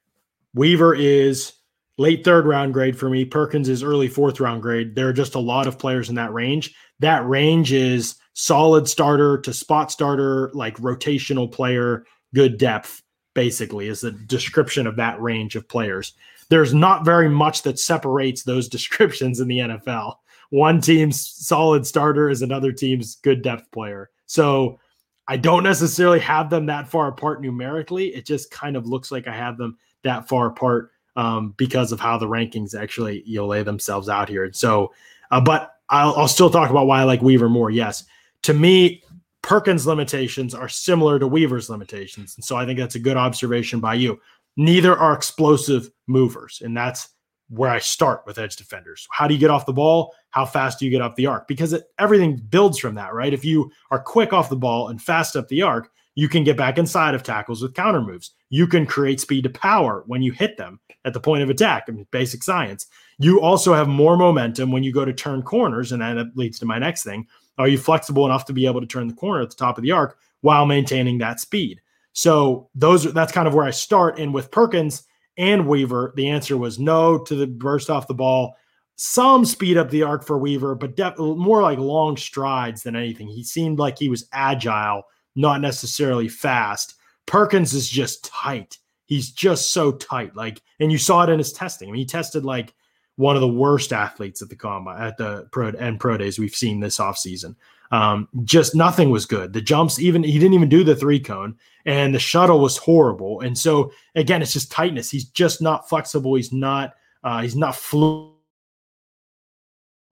[0.53, 1.53] Weaver is
[1.97, 3.25] late third round grade for me.
[3.25, 4.93] Perkins is early fourth round grade.
[4.93, 6.75] There are just a lot of players in that range.
[6.99, 13.01] That range is solid starter to spot starter, like rotational player, good depth,
[13.33, 16.13] basically, is the description of that range of players.
[16.49, 20.17] There's not very much that separates those descriptions in the NFL
[20.53, 24.11] one team's solid starter is another team's good depth player.
[24.27, 24.79] So
[25.27, 28.13] I don't necessarily have them that far apart numerically.
[28.13, 31.99] It just kind of looks like I have them that far apart um, because of
[31.99, 34.43] how the rankings actually you know lay themselves out here.
[34.43, 34.93] And so,
[35.31, 37.71] uh, but I'll, I'll still talk about why I like Weaver more.
[37.71, 38.03] Yes,
[38.43, 39.01] to me,
[39.41, 43.79] Perkins' limitations are similar to Weaver's limitations, and so I think that's a good observation
[43.79, 44.21] by you.
[44.55, 47.09] Neither are explosive movers, and that's
[47.53, 49.07] where I start with edge defenders.
[49.11, 50.13] How do you get off the ball?
[50.31, 51.47] How fast do you get up the arc?
[51.47, 53.33] Because it, everything builds from that, right?
[53.33, 56.57] If you are quick off the ball and fast up the arc, you can get
[56.57, 58.31] back inside of tackles with counter moves.
[58.49, 61.85] You can create speed to power when you hit them at the point of attack.
[61.87, 62.87] I mean, basic science.
[63.19, 66.65] You also have more momentum when you go to turn corners, and that leads to
[66.65, 67.27] my next thing.
[67.59, 69.83] Are you flexible enough to be able to turn the corner at the top of
[69.83, 71.81] the arc while maintaining that speed?
[72.13, 74.17] So those that's kind of where I start.
[74.17, 75.03] And with Perkins,
[75.37, 76.13] and Weaver?
[76.15, 78.55] The answer was no to the burst off the ball.
[78.95, 83.27] Some speed up the arc for Weaver, but def- more like long strides than anything.
[83.27, 85.03] He seemed like he was agile,
[85.35, 86.95] not necessarily fast.
[87.25, 88.77] Perkins is just tight.
[89.05, 90.35] He's just so tight.
[90.35, 91.89] Like, and you saw it in his testing.
[91.89, 92.73] I mean, he tested like
[93.15, 96.55] one of the worst athletes at the combine at the pro and pro days we've
[96.55, 97.55] seen this offseason.
[97.93, 99.53] Um, just nothing was good.
[99.53, 103.41] The jumps, even he didn't even do the three cone, and the shuttle was horrible.
[103.41, 105.11] And so again, it's just tightness.
[105.11, 106.33] He's just not flexible.
[106.33, 106.95] He's not.
[107.23, 108.31] Uh, he's not fluid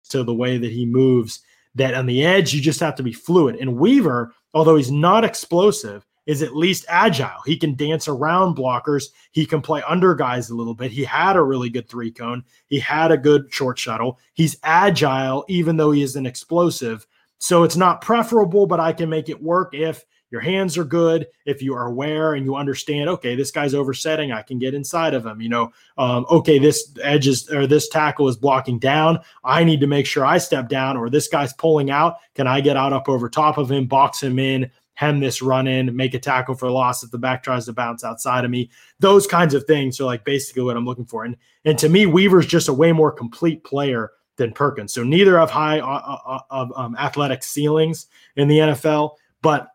[0.09, 1.41] to the way that he moves.
[1.73, 3.55] That on the edge, you just have to be fluid.
[3.55, 7.41] And Weaver, although he's not explosive, is at least agile.
[7.43, 9.05] He can dance around blockers.
[9.31, 10.91] He can play under guys a little bit.
[10.91, 12.43] He had a really good three cone.
[12.67, 14.19] He had a good short shuttle.
[14.35, 17.07] He's agile, even though he isn't explosive.
[17.43, 21.27] So it's not preferable, but I can make it work if your hands are good,
[21.45, 25.13] if you are aware and you understand, okay, this guy's oversetting, I can get inside
[25.13, 25.41] of him.
[25.41, 29.19] You know, um, okay, this edge is or this tackle is blocking down.
[29.43, 32.15] I need to make sure I step down, or this guy's pulling out.
[32.33, 35.67] Can I get out up over top of him, box him in, hem this run
[35.67, 38.69] in, make a tackle for loss if the back tries to bounce outside of me?
[38.99, 41.25] Those kinds of things are like basically what I'm looking for.
[41.25, 44.93] And and to me, Weaver's just a way more complete player than Perkins.
[44.93, 49.69] So neither have high uh, uh, uh, of um, athletic ceilings in the NFL, but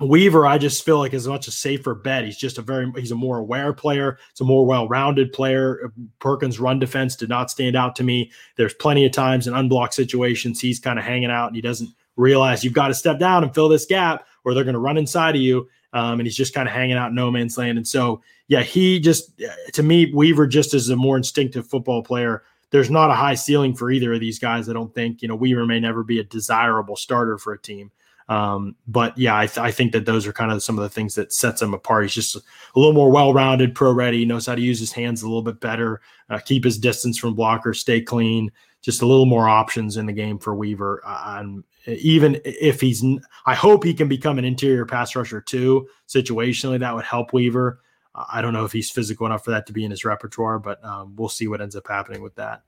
[0.00, 2.24] Weaver, I just feel like is much a safer bet.
[2.24, 4.18] He's just a very he's a more aware player.
[4.32, 5.92] It's a more well-rounded player.
[6.18, 8.32] Perkins' run defense did not stand out to me.
[8.56, 11.90] There's plenty of times in unblocked situations he's kind of hanging out and he doesn't
[12.16, 14.98] realize you've got to step down and fill this gap, or they're going to run
[14.98, 15.68] inside of you.
[15.92, 17.78] Um, and he's just kind of hanging out in no man's land.
[17.78, 19.40] And so, yeah, he just
[19.74, 22.42] to me, Weaver just is a more instinctive football player
[22.74, 24.68] there's not a high ceiling for either of these guys.
[24.68, 27.92] I don't think you know Weaver may never be a desirable starter for a team,
[28.28, 30.88] Um, but yeah, I, th- I, think that those are kind of some of the
[30.88, 32.02] things that sets him apart.
[32.02, 32.40] He's just a
[32.74, 36.40] little more well-rounded, pro-ready, knows how to use his hands a little bit better, uh,
[36.40, 38.50] keep his distance from blockers, stay clean.
[38.82, 41.00] Just a little more options in the game for Weaver.
[41.06, 41.44] Uh,
[41.86, 43.04] even if he's,
[43.46, 45.86] I hope he can become an interior pass rusher too.
[46.08, 47.78] Situationally, that would help Weaver.
[48.14, 50.82] I don't know if he's physical enough for that to be in his repertoire, but
[50.84, 52.62] um, we'll see what ends up happening with that.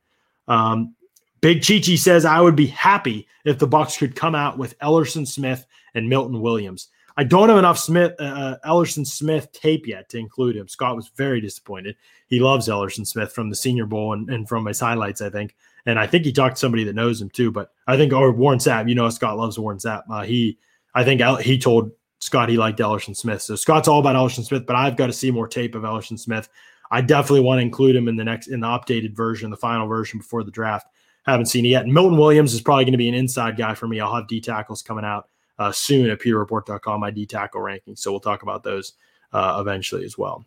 [0.48, 0.94] Um,
[1.40, 5.26] Big Chichi says I would be happy if the Bucs could come out with Elerson
[5.26, 6.88] Smith and Milton Williams.
[7.16, 10.68] I don't have enough Smith uh, uh, Elerson Smith tape yet to include him.
[10.68, 11.96] Scott was very disappointed.
[12.26, 15.54] He loves Elerson Smith from the Senior Bowl and, and from his highlights, I think.
[15.86, 17.50] And I think he talked to somebody that knows him too.
[17.50, 20.02] But I think, or Warren Sapp, you know, Scott loves Warren Sapp.
[20.10, 20.58] Uh, he,
[20.94, 21.92] I think he told
[22.26, 23.40] Scott he liked Elerson Smith.
[23.40, 26.18] So Scott's all about Elerson Smith, but I've got to see more tape of Elerson
[26.18, 26.48] Smith.
[26.90, 29.86] I definitely want to include him in the next in the updated version, the final
[29.86, 30.88] version before the draft.
[31.24, 31.86] Haven't seen it yet.
[31.86, 34.00] Milton Williams is probably going to be an inside guy for me.
[34.00, 37.98] I'll have D tackles coming out uh, soon at PewterReport.com, my D tackle rankings.
[37.98, 38.94] So we'll talk about those
[39.32, 40.44] uh, eventually as well.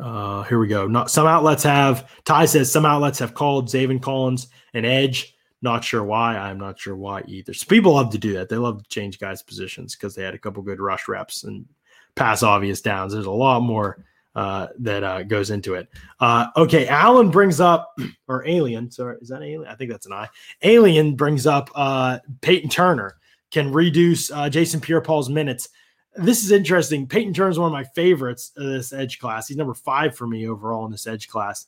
[0.00, 0.88] Uh, here we go.
[0.88, 5.34] Not some outlets have Ty says some outlets have called Zaven Collins an edge.
[5.62, 6.36] Not sure why.
[6.36, 7.52] I'm not sure why either.
[7.52, 8.48] So people love to do that.
[8.48, 11.66] They love to change guys' positions because they had a couple good rush reps and
[12.14, 13.12] pass obvious downs.
[13.12, 15.88] There's a lot more uh, that uh, goes into it.
[16.20, 17.94] Uh, okay, Alan brings up,
[18.28, 19.66] or Alien, sorry, is that Alien?
[19.66, 20.28] I think that's an I.
[20.62, 23.16] Alien brings up uh, Peyton Turner
[23.50, 25.68] can reduce uh, Jason Pierre Paul's minutes.
[26.14, 27.06] This is interesting.
[27.06, 29.48] Peyton Turner is one of my favorites of this edge class.
[29.48, 31.66] He's number five for me overall in this edge class,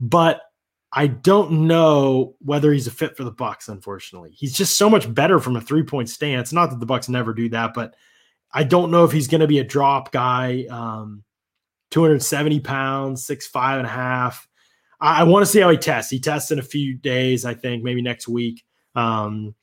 [0.00, 0.42] but
[0.92, 3.68] I don't know whether he's a fit for the Bucs.
[3.68, 6.52] Unfortunately, he's just so much better from a three point stance.
[6.52, 7.94] Not that the Bucs never do that, but
[8.52, 10.66] I don't know if he's going to be a drop guy.
[10.70, 11.24] Um,
[11.90, 14.48] 270 pounds, six five and a half.
[15.00, 16.10] I, I want to see how he tests.
[16.10, 18.62] He tests in a few days, I think, maybe next week.
[18.94, 19.54] Um,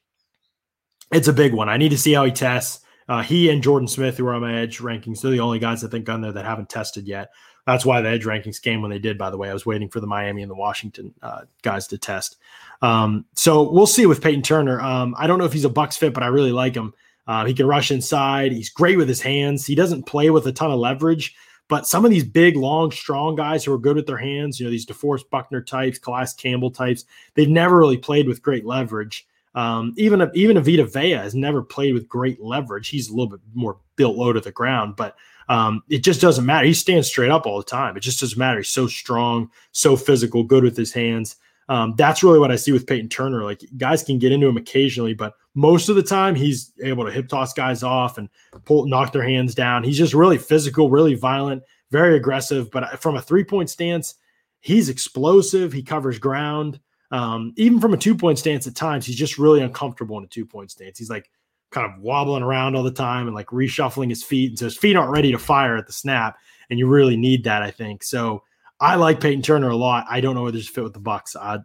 [1.12, 1.70] it's a big one.
[1.70, 2.86] I need to see how he tests.
[3.08, 5.84] Uh, he and Jordan Smith, who are on my edge rankings, they're the only guys
[5.84, 7.30] I think on there that haven't tested yet.
[7.66, 9.18] That's why the edge rankings came when they did.
[9.18, 11.98] By the way, I was waiting for the Miami and the Washington uh, guys to
[11.98, 12.38] test.
[12.82, 14.80] Um, so we'll see with Peyton Turner.
[14.82, 16.94] Um, I don't know if he's a Bucs fit, but I really like him.
[17.28, 18.52] Uh, he can rush inside.
[18.52, 19.66] He's great with his hands.
[19.66, 21.36] He doesn't play with a ton of leverage,
[21.68, 24.66] but some of these big, long, strong guys who are good with their hands, you
[24.66, 29.28] know, these DeForest Buckner types, Calais Campbell types, they've never really played with great leverage.
[29.54, 32.90] Um, even even Vita Vea has never played with great leverage.
[32.90, 35.16] He's a little bit more built low to the ground, but
[35.50, 36.68] um, it just doesn't matter.
[36.68, 37.98] He stands straight up all the time.
[37.98, 38.60] It just doesn't matter.
[38.60, 41.36] He's so strong, so physical, good with his hands.
[41.70, 43.44] Um, that's really what I see with Peyton Turner.
[43.44, 47.12] Like guys can get into him occasionally, but most of the time he's able to
[47.12, 48.30] hip toss guys off and
[48.66, 49.84] pull, knock their hands down.
[49.84, 52.72] He's just really physical, really violent, very aggressive.
[52.72, 54.16] But from a three point stance,
[54.62, 55.74] he's explosive.
[55.74, 56.80] He covers ground.
[57.12, 60.28] Um, even from a two point stance at times, he's just really uncomfortable in a
[60.28, 60.98] two point stance.
[60.98, 61.30] He's like
[61.72, 64.52] kind of wobbling around all the time and like reshuffling his feet.
[64.52, 66.38] And so his feet aren't ready to fire at the snap.
[66.70, 68.04] And you really need that, I think.
[68.04, 68.44] So
[68.80, 70.06] I like Peyton Turner a lot.
[70.10, 71.36] I don't know whether he's fit with the Bucs.
[71.36, 71.60] I,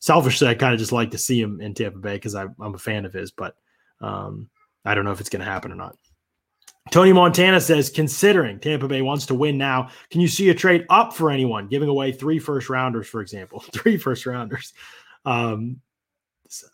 [0.00, 2.78] selfishly, I kind of just like to see him in Tampa Bay because I'm a
[2.78, 3.56] fan of his, but
[4.00, 4.48] um,
[4.84, 5.96] I don't know if it's going to happen or not.
[6.90, 10.86] Tony Montana says, considering Tampa Bay wants to win now, can you see a trade
[10.88, 13.60] up for anyone, giving away three first rounders, for example?
[13.72, 14.72] Three first rounders.
[15.24, 15.80] Um,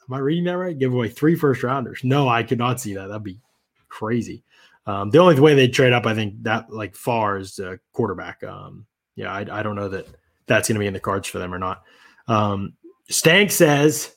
[0.08, 0.78] am I reading that right?
[0.78, 2.00] Give away three first rounders.
[2.04, 3.08] No, I could not see that.
[3.08, 3.40] That'd be
[3.88, 4.44] crazy.
[4.86, 8.44] Um, the only way they'd trade up, I think, that like far is a quarterback.
[8.44, 10.06] Um, yeah, I, I, don't know that
[10.46, 11.84] that's going to be in the cards for them or not.
[12.28, 12.74] Um,
[13.08, 14.14] Stank says,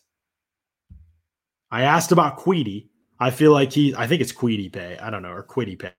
[1.72, 2.88] I asked about Kwity
[3.20, 4.98] I feel like he, I think it's Queedy Pay.
[4.98, 5.94] I don't know, or Quiddy Pay.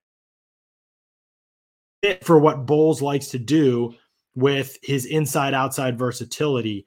[2.22, 3.94] For what Bowles likes to do
[4.36, 6.86] with his inside outside versatility.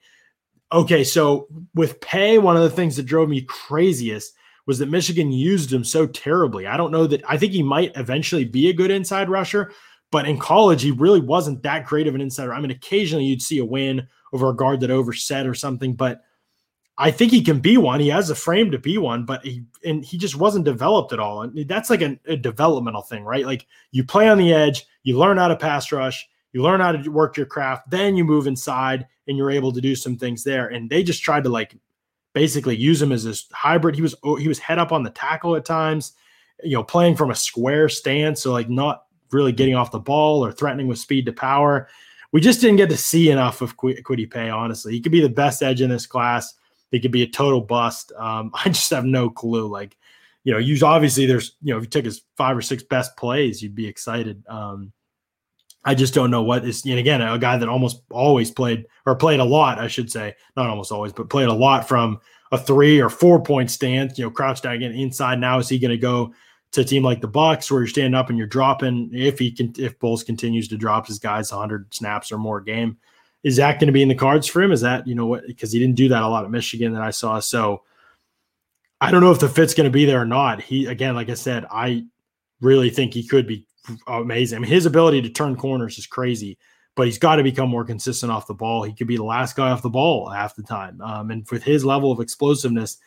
[0.72, 4.34] Okay, so with Paye, one of the things that drove me craziest
[4.66, 6.66] was that Michigan used him so terribly.
[6.66, 9.72] I don't know that I think he might eventually be a good inside rusher,
[10.10, 12.54] but in college, he really wasn't that great of an insider.
[12.54, 16.22] I mean, occasionally you'd see a win over a guard that overset or something, but
[16.96, 18.00] I think he can be one.
[18.00, 21.18] He has a frame to be one, but he and he just wasn't developed at
[21.18, 21.42] all.
[21.42, 23.46] And that's like a, a, developmental thing, right?
[23.46, 26.92] Like you play on the edge, you learn how to pass rush, you learn how
[26.92, 30.44] to work your craft, then you move inside and you're able to do some things
[30.44, 30.68] there.
[30.68, 31.76] And they just tried to like
[32.32, 33.94] basically use him as this hybrid.
[33.94, 36.12] He was he was head up on the tackle at times,
[36.62, 40.44] you know, playing from a square stance, so like not really getting off the ball
[40.44, 41.88] or threatening with speed to power.
[42.32, 44.50] We just didn't get to see enough of Qu- Kwity Paye.
[44.50, 46.54] Honestly, he could be the best edge in this class
[46.92, 48.12] he could be a total bust.
[48.16, 49.66] Um, I just have no clue.
[49.66, 49.96] Like,
[50.44, 53.16] you know, you obviously there's, you know, if you took his five or six best
[53.16, 54.44] plays, you'd be excited.
[54.48, 54.92] Um,
[55.84, 59.16] I just don't know what is, and again, a guy that almost always played or
[59.16, 62.20] played a lot, I should say, not almost always, but played a lot from
[62.52, 65.40] a three or four point stance, you know, crouch down again inside.
[65.40, 66.32] Now is he going to go
[66.72, 69.10] to a team like the Bucs where you're standing up and you're dropping?
[69.12, 72.98] If he can, if Bowles continues to drop his guys 100 snaps or more game,
[73.42, 74.70] is that going to be in the cards for him?
[74.70, 75.46] Is that you know what?
[75.46, 77.40] Because he didn't do that a lot at Michigan that I saw.
[77.40, 77.82] So
[79.00, 80.62] I don't know if the fit's going to be there or not.
[80.62, 82.04] He again, like I said, I
[82.60, 83.66] really think he could be
[84.06, 84.56] amazing.
[84.56, 86.58] I mean, his ability to turn corners is crazy
[86.94, 88.82] but he's got to become more consistent off the ball.
[88.82, 91.00] He could be the last guy off the ball half the time.
[91.00, 92.98] Um, and with his level of explosiveness,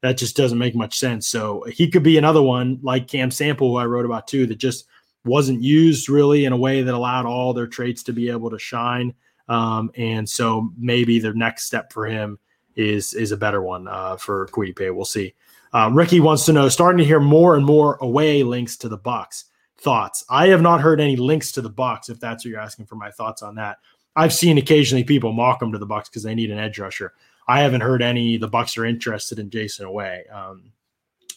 [0.00, 1.28] that just doesn't make much sense.
[1.28, 4.56] So he could be another one like Cam Sample, who I wrote about too, that
[4.56, 4.86] just
[5.24, 8.58] wasn't used really in a way that allowed all their traits to be able to
[8.58, 9.14] shine.
[9.48, 12.38] Um, and so maybe the next step for him
[12.76, 14.90] is is a better one uh, for Paye.
[14.90, 15.34] We'll see.
[15.72, 18.98] Uh, Ricky wants to know, starting to hear more and more Oweh links to the
[18.98, 19.44] Bucs
[19.78, 20.24] thoughts.
[20.30, 22.08] I have not heard any links to the Bucs.
[22.10, 23.78] If that's what you're asking for, my thoughts on that.
[24.16, 27.12] I've seen occasionally people mock them to the Bucs because they need an edge rusher.
[27.48, 28.36] I haven't heard any.
[28.36, 30.32] The Bucs are interested in Jayson Oweh.
[30.32, 30.72] Um,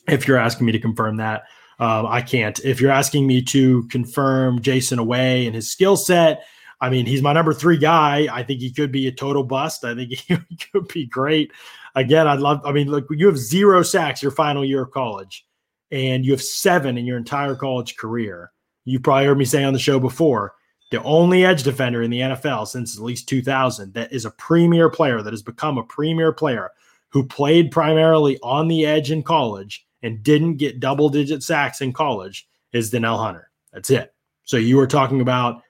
[0.07, 1.43] if you're asking me to confirm that,
[1.79, 2.59] um, I can't.
[2.63, 6.45] If you're asking me to confirm Jayson Oweh and his skill set,
[6.79, 8.27] I mean, he's my number three guy.
[8.31, 9.83] I think he could be a total bust.
[9.83, 10.37] I think he
[10.71, 11.51] could be great.
[11.95, 12.61] Again, I'd love.
[12.63, 15.46] I mean, look, you have zero sacks your final year of college
[15.91, 18.51] and you have seven in your entire college career,
[18.87, 20.53] You've probably heard me say on the show before,
[20.91, 24.89] the only edge defender in the NFL since at least 2000 that is a premier
[24.89, 26.71] player, that has become a premier player
[27.09, 31.91] who played primarily on the edge in college and didn't get double digit sacks in
[31.91, 33.51] college is Danielle Hunter.
[33.73, 34.13] That's it.
[34.45, 35.61] So you were talking about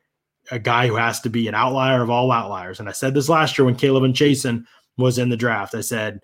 [0.51, 2.79] a guy who has to be an outlier of all outliers.
[2.79, 4.65] And I said this last year when K'Lavon Chaisson
[4.97, 5.73] was in the draft.
[5.73, 6.19] I said,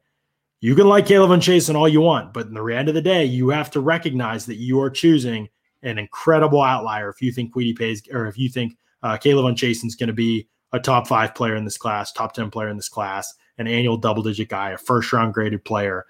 [0.64, 3.02] you can like Caleb K'Lavon Chaisson all you want, but in the end of the
[3.02, 5.50] day, you have to recognize that you are choosing
[5.82, 9.98] an incredible outlier if you think Kwity Paye's or if you think uh, K'Lavon Chaisson's
[9.98, 12.88] going to be a top five player in this class, top 10 player in this
[12.88, 16.06] class, an annual double digit guy, a first round graded player,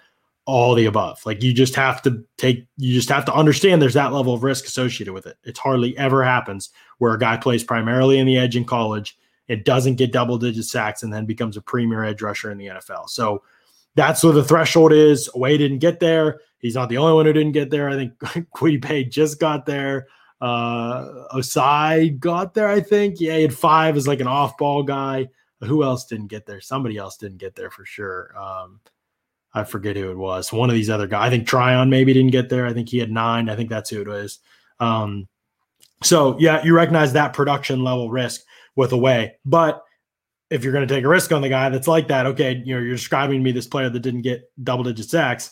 [0.45, 1.19] all the above.
[1.25, 4.43] Like you just have to take, you just have to understand there's that level of
[4.43, 5.35] risk associated with it.
[5.43, 9.17] It's hardly ever happens where a guy plays primarily in the edge in college
[9.49, 12.67] and doesn't get double digit sacks and then becomes a premier edge rusher in the
[12.67, 13.09] NFL.
[13.09, 13.41] So
[13.95, 15.29] that's where the threshold is.
[15.35, 16.41] Oweh didn't get there.
[16.59, 17.89] He's not the only one who didn't get there.
[17.89, 20.07] I think Paye just got there.
[20.41, 23.19] Uh, Ossai got there, I think.
[23.19, 25.29] Yeah, he had five as like an off ball guy.
[25.61, 26.59] Who else didn't get there?
[26.59, 28.37] Somebody else didn't get there for sure.
[28.37, 28.81] Um,
[29.53, 30.51] I forget who it was.
[30.51, 31.27] One of these other guys.
[31.27, 32.65] I think Tryon maybe didn't get there.
[32.65, 33.49] I think he had nine.
[33.49, 34.39] I think that's who it was.
[34.79, 35.27] Um,
[36.01, 38.41] so yeah, you recognize that production level risk
[38.75, 39.82] with Oweh, but
[40.53, 42.75] if you're going to take a risk on the guy that's like that, okay, you
[42.75, 45.51] know, you're describing to me this player that didn't get double digit sacks.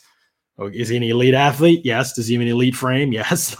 [0.60, 1.82] Oh, is he an elite athlete?
[1.84, 2.14] Yes.
[2.14, 3.12] Does he have an elite frame?
[3.22, 3.56] Yes.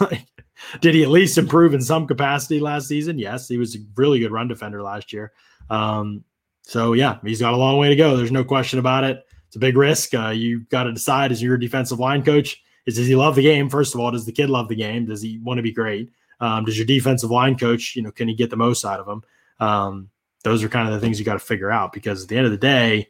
[0.80, 3.18] Did he at least improve in some capacity last season?
[3.18, 3.48] Yes.
[3.48, 5.32] He was a really good run defender last year.
[5.68, 6.22] Um,
[6.62, 8.16] so yeah, he's got a long way to go.
[8.16, 9.24] There's no question about it.
[9.48, 10.14] It's a big risk.
[10.14, 13.42] Uh, you got to decide as your defensive line coach is does he love the
[13.42, 13.68] game?
[13.68, 15.06] First of all, does the kid love the game?
[15.06, 16.10] Does he want to be great?
[16.40, 19.08] Um, does your defensive line coach, you know, can he get the most out of
[19.08, 19.22] him?
[19.58, 20.10] Um,
[20.42, 22.46] those are kind of the things you got to figure out because at the end
[22.46, 23.08] of the day,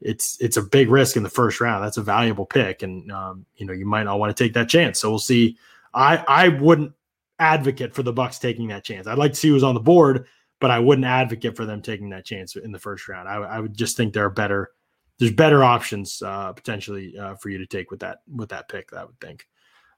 [0.00, 1.82] it's it's a big risk in the first round.
[1.82, 4.68] That's a valuable pick, and um, you know you might not want to take that
[4.68, 5.00] chance.
[5.00, 5.56] So we'll see.
[5.94, 6.92] I I wouldn't
[7.38, 9.06] advocate for the Bucs taking that chance.
[9.06, 10.26] I'd like to see who's on the board,
[10.60, 13.28] but I wouldn't advocate for them taking that chance in the first round.
[13.28, 14.70] I, I would just think there are better
[15.18, 18.92] there's better options uh, potentially uh, for you to take with that with that pick.
[18.92, 19.46] I would think.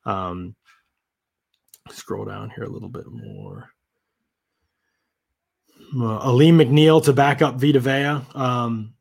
[0.05, 0.55] Um,
[1.91, 3.71] scroll down here a little bit more
[5.97, 8.25] uh, Alim McNeill to back up Vita Vea.
[8.35, 8.95] Um,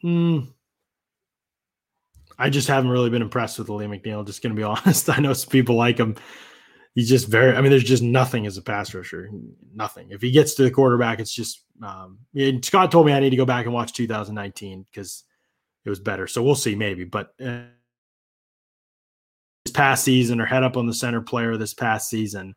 [0.00, 0.40] hmm,
[2.38, 4.26] I just haven't really been impressed with Alim McNeill.
[4.26, 5.08] Just going to be honest.
[5.08, 6.16] I know some people like him.
[6.94, 7.56] He's just very.
[7.56, 9.30] I mean, there's just nothing as a pass rusher.
[9.74, 10.08] Nothing.
[10.10, 11.64] If he gets to the quarterback, it's just.
[11.82, 12.18] Um,
[12.62, 15.24] Scott told me I need to go back and watch 2019 because
[15.84, 16.28] it was better.
[16.28, 17.04] So we'll see, maybe.
[17.04, 17.62] But uh,
[19.64, 22.54] this past season, or head up on the center player this past season,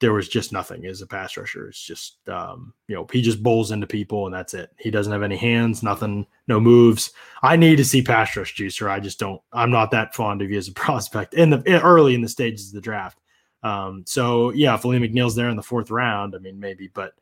[0.00, 1.68] there was just nothing as a pass rusher.
[1.68, 4.70] It's just, um, you know, he just bowls into people and that's it.
[4.78, 7.12] He doesn't have any hands, nothing, no moves.
[7.42, 8.90] I need to see pass rush juicer.
[8.90, 12.14] I just don't, I'm not that fond of you as a prospect in the early
[12.14, 13.18] in the stages of the draft.
[13.62, 17.14] Um, so yeah, if Alim McNeill's there in the fourth round, I mean, maybe, but,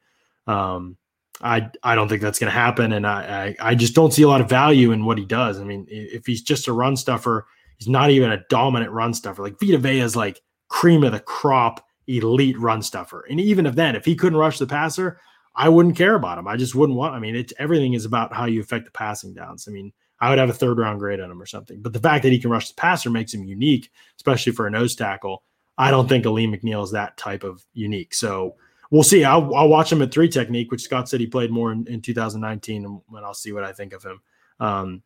[0.46, 0.96] um,
[1.40, 2.92] I, I don't think that's going to happen.
[2.92, 5.60] And I, I, I just don't see a lot of value in what he does.
[5.60, 7.46] I mean, if he's just a run stuffer,
[7.76, 9.42] he's not even a dominant run stuffer.
[9.42, 13.26] Like Vita Vea is like cream of the crop elite run stuffer.
[13.28, 15.20] And even if then, if he couldn't rush the passer,
[15.54, 16.48] I wouldn't care about him.
[16.48, 17.14] I just wouldn't want.
[17.14, 19.66] I mean, it's everything is about how you affect the passing downs.
[19.68, 21.80] I mean, I would have a third round grade on him or something.
[21.80, 24.70] But the fact that he can rush the passer makes him unique, especially for a
[24.70, 25.42] nose tackle.
[25.76, 28.14] I don't think Alim McNeill is that type of unique.
[28.14, 28.56] So
[28.90, 29.24] we'll see.
[29.24, 32.00] I'll, I'll watch him at three technique, which Scott said he played more in, in
[32.00, 34.20] 2019, and I'll see what I think of him.
[34.60, 35.02] Um,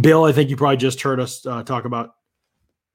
[0.00, 2.14] Bill, I think you probably just heard us uh, talk about.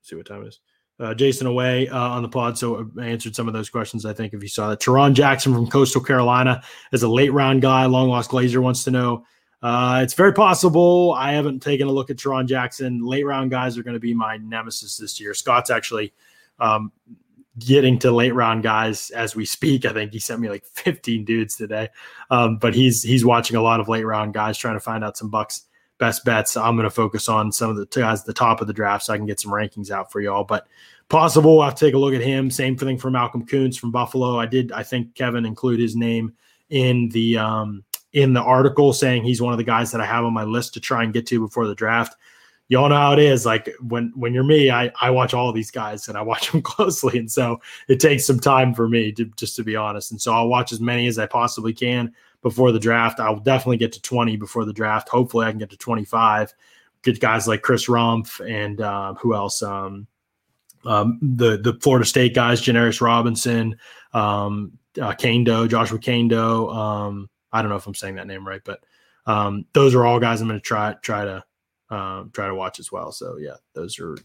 [0.01, 0.59] See what time it is.
[0.99, 4.03] Uh, Jayson Oweh uh, on the pod, so answered some of those questions.
[4.03, 7.61] I think if you saw that, Tarron Jackson from Coastal Carolina is a late round
[7.61, 7.85] guy.
[7.85, 9.23] Long lost Glazer wants to know.
[9.61, 11.13] Uh, it's very possible.
[11.13, 13.05] I haven't taken a look at Tarron Jackson.
[13.05, 15.33] Late round guys are going to be my nemesis this year.
[15.33, 16.13] Scott's actually
[16.59, 16.91] um,
[17.59, 19.85] getting to late round guys as we speak.
[19.85, 21.89] I think he sent me like 15 dudes today.
[22.29, 25.17] Um, but he's he's watching a lot of late round guys trying to find out
[25.17, 25.61] some Bucs
[25.97, 26.57] best bets.
[26.57, 29.05] I'm going to focus on some of the guys at the top of the draft
[29.05, 30.43] so I can get some rankings out for y'all.
[30.43, 30.67] But
[31.09, 32.51] possible, I'll take a look at him.
[32.51, 34.39] Same thing for Malcolm Koonce from Buffalo.
[34.39, 36.33] I did, I think Kevin include his name
[36.69, 37.83] in the um,
[38.13, 40.73] in the article saying he's one of the guys that I have on my list
[40.73, 42.15] to try and get to before the draft
[42.69, 43.45] y'all know how it is.
[43.45, 46.61] Like when when you're me, I I watch all these guys and I watch them
[46.63, 50.11] closely, and so it takes some time for me to just to be honest.
[50.11, 53.19] And so I'll watch as many as I possibly can before the draft.
[53.19, 55.09] I'll definitely get to 20 before the draft.
[55.09, 56.53] Hopefully, I can get to 25.
[57.03, 59.61] Get guys like Chris Rumph and uh, who else?
[59.61, 60.07] Um,
[60.85, 63.77] um, the the Florida State guys, Janarius Robinson,
[64.13, 66.73] um, uh, Kaindoh, Joshua Kaindoh.
[66.75, 68.79] Um, I don't know if I'm saying that name right, but
[69.25, 71.43] um, those are all guys I'm going to try try to
[71.89, 73.11] um, try to watch as well.
[73.11, 74.17] So yeah, those are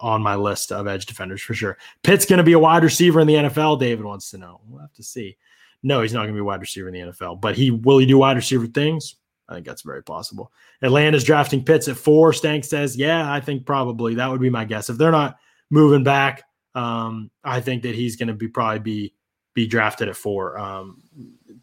[0.00, 1.78] on my list of edge defenders for sure.
[2.02, 3.78] Pitt's going to be a wide receiver in the NFL.
[3.78, 4.60] David wants to know.
[4.66, 5.36] We'll have to see.
[5.82, 8.06] No, he's not going to be wide receiver in the NFL, but he will he
[8.06, 9.16] do wide receiver things?
[9.48, 10.52] I think that's very possible.
[10.82, 12.32] Atlanta's drafting Pitts at four.
[12.32, 14.88] Stank says, yeah, I think probably that would be my guess.
[14.88, 15.38] If they're not
[15.70, 19.14] moving back, um, I think that he's going to be probably be
[19.54, 20.56] be drafted at four.
[20.58, 21.02] Um,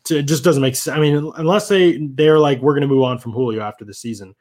[0.09, 0.97] it just doesn't make sense.
[0.97, 3.93] I mean, unless they they're like we're going to move on from Julio after the
[3.93, 4.35] season,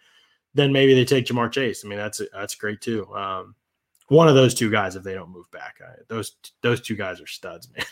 [0.54, 1.84] then maybe they take Ja'Marr Chase.
[1.84, 3.06] I mean, that's that's great too.
[3.14, 3.54] Um,
[4.08, 7.20] one of those two guys, if they don't move back, I, those those two guys
[7.20, 7.86] are studs, man.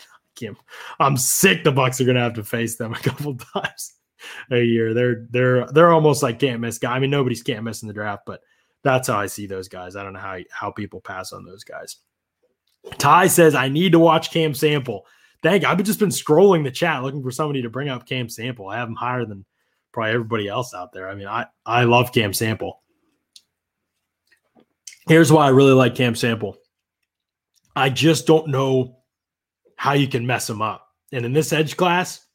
[0.99, 1.63] I'm sick.
[1.63, 3.93] The Bucs are gonna have to face them a couple times
[4.51, 4.93] a year.
[4.93, 6.95] They're they're they're almost like can't miss guy.
[6.95, 8.41] I mean, nobody's can't miss in the draft, but
[8.83, 9.95] that's how I see those guys.
[9.95, 11.97] I don't know how how people pass on those guys.
[12.97, 15.05] Ty says I need to watch Cam Sample.
[15.41, 18.67] Dang, I've just been scrolling the chat looking for somebody to bring up Cam Sample.
[18.69, 19.45] I have him higher than
[19.91, 21.09] probably everybody else out there.
[21.09, 22.81] I mean, I I love Cam Sample.
[25.07, 26.57] Here's why I really like Cam Sample.
[27.75, 28.94] I just don't know
[29.75, 30.87] how you can mess them up.
[31.11, 32.25] And in this edge class,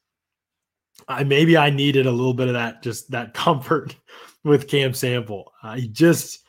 [1.07, 3.95] I maybe I needed a little bit of that just that comfort
[4.43, 5.51] with Cam Sample.
[5.63, 6.39] Uh, he just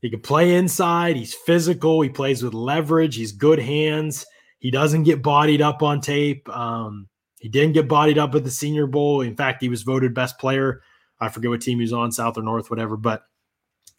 [0.00, 1.16] he can play inside.
[1.16, 2.00] He's physical.
[2.00, 3.16] He plays with leverage.
[3.16, 4.26] He's good hands.
[4.58, 6.48] He doesn't get bodied up on tape.
[6.50, 9.22] Um, he didn't get bodied up at the Senior Bowl.
[9.22, 10.82] In fact, he was voted best player.
[11.18, 13.22] I forget what team he was on, South or North, whatever, but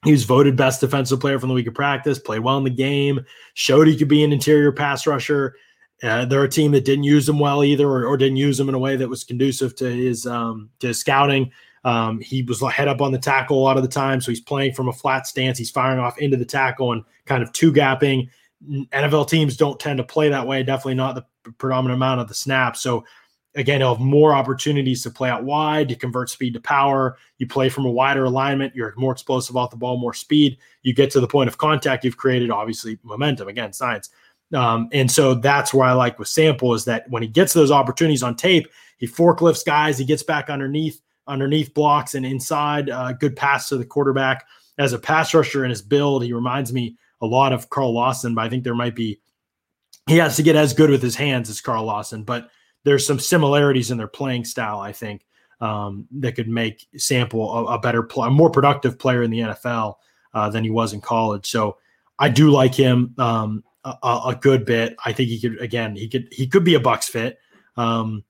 [0.06, 2.70] he was voted best defensive player from the week of practice, played well in the
[2.70, 5.56] game, showed he could be an interior pass rusher.
[6.04, 8.68] Uh, they're a team that didn't use him well either, or, or, didn't use him
[8.68, 11.52] in a way that was conducive to his um, to his scouting.
[11.84, 14.41] Um, he was head up on the tackle a lot of the time, so he's
[14.41, 15.58] playing from a flat stance.
[15.58, 18.30] He's firing off into the tackle and kind of two gapping.
[18.70, 20.64] NFL teams don't tend to play that way.
[20.64, 22.82] Definitely not the predominant amount of the snaps.
[22.82, 23.04] So
[23.56, 27.47] again, you'll have more opportunities to play out wide, you convert speed to power, you
[27.47, 30.58] play from a wider alignment, you're more explosive off the ball, more speed.
[30.84, 33.47] You get to the point of contact, you've created obviously momentum.
[33.47, 34.10] Again, science.
[34.54, 37.72] Um, and so that's where I like with Sample is that when he gets those
[37.72, 43.14] opportunities on tape, he forklifts guys, he gets back underneath, underneath blocks and inside, uh,
[43.14, 44.45] good pass to the quarterback.
[44.78, 48.36] As a pass rusher in his build, he reminds me a lot of Carl Lawson,
[48.36, 49.20] but I think there might be
[50.08, 52.49] he has to get as good with his hands as Carl Lawson, but
[52.84, 55.26] there's some similarities in their playing style, I think,
[55.60, 59.39] um, that could make Sample a, a better, play, a more productive player in the
[59.39, 59.95] NFL
[60.34, 61.49] uh, than he was in college.
[61.49, 61.78] So
[62.18, 64.96] I do like him um, a, a, good bit.
[65.06, 67.40] I think he could again, he could he could be a Bucs fit.
[67.78, 68.24] Um,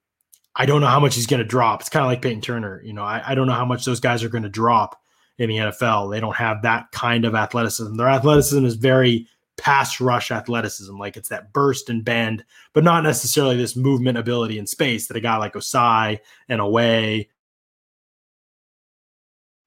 [0.55, 1.81] I don't know how much he's going to drop.
[1.81, 2.81] It's kind of like Peyton Turner.
[2.83, 5.01] You know, I, I don't know how much those guys are going to drop
[5.37, 6.11] in the NFL.
[6.11, 7.95] They don't have that kind of athleticism.
[7.95, 9.27] Their athleticism is very
[9.57, 10.97] pass rush athleticism.
[10.97, 12.43] Like it's that burst and bend,
[12.73, 17.27] but not necessarily this movement ability in space that a guy like Ossai and Oweh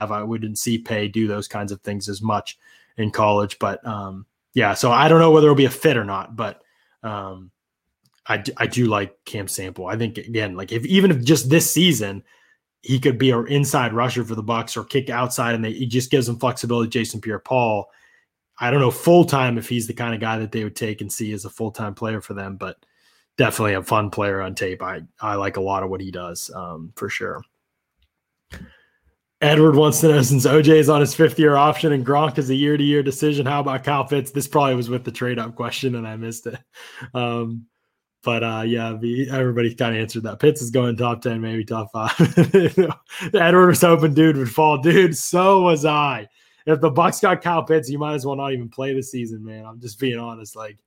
[0.01, 0.13] have.
[0.13, 2.59] I we didn't see Paye do those kinds of things as much
[2.97, 4.75] in college, but um, yeah.
[4.75, 6.63] So I don't know whether it'll be a fit or not, but
[7.03, 7.51] um,
[8.27, 9.87] I do, I do like Cam Sample.
[9.87, 12.25] I think again, like if even if just this season
[12.83, 15.87] he could be an inside rusher for the Bucs or kick outside, and they, he
[15.87, 16.89] just gives them flexibility.
[16.89, 17.89] Jason Pierre-Paul
[18.59, 21.01] I don't know full time if he's the kind of guy that they would take
[21.01, 22.77] and see as a full time player for them, but
[23.37, 24.83] definitely a fun player on tape.
[24.83, 27.43] I I like a lot of what he does um, for sure.
[29.45, 32.49] Edward wants to know since OJ is on his fifth year option and Gronk is
[32.49, 34.31] a year to year decision, how about Kyle Pitts?
[34.31, 36.59] This probably was with the trade up question and I missed it.
[37.13, 37.67] Um,
[38.23, 40.39] but uh, yeah, the, everybody kind of answered that.
[40.39, 42.15] Pitts is going top 10, maybe top five.
[43.35, 44.79] Edward was hoping dude would fall.
[44.79, 46.27] Dude, so was I.
[46.65, 49.45] if the Bucs got Kyle Pitts, you might as well not even play the season,
[49.45, 49.67] man.
[49.67, 50.57] I'm just being honest.
[50.57, 50.79] Like,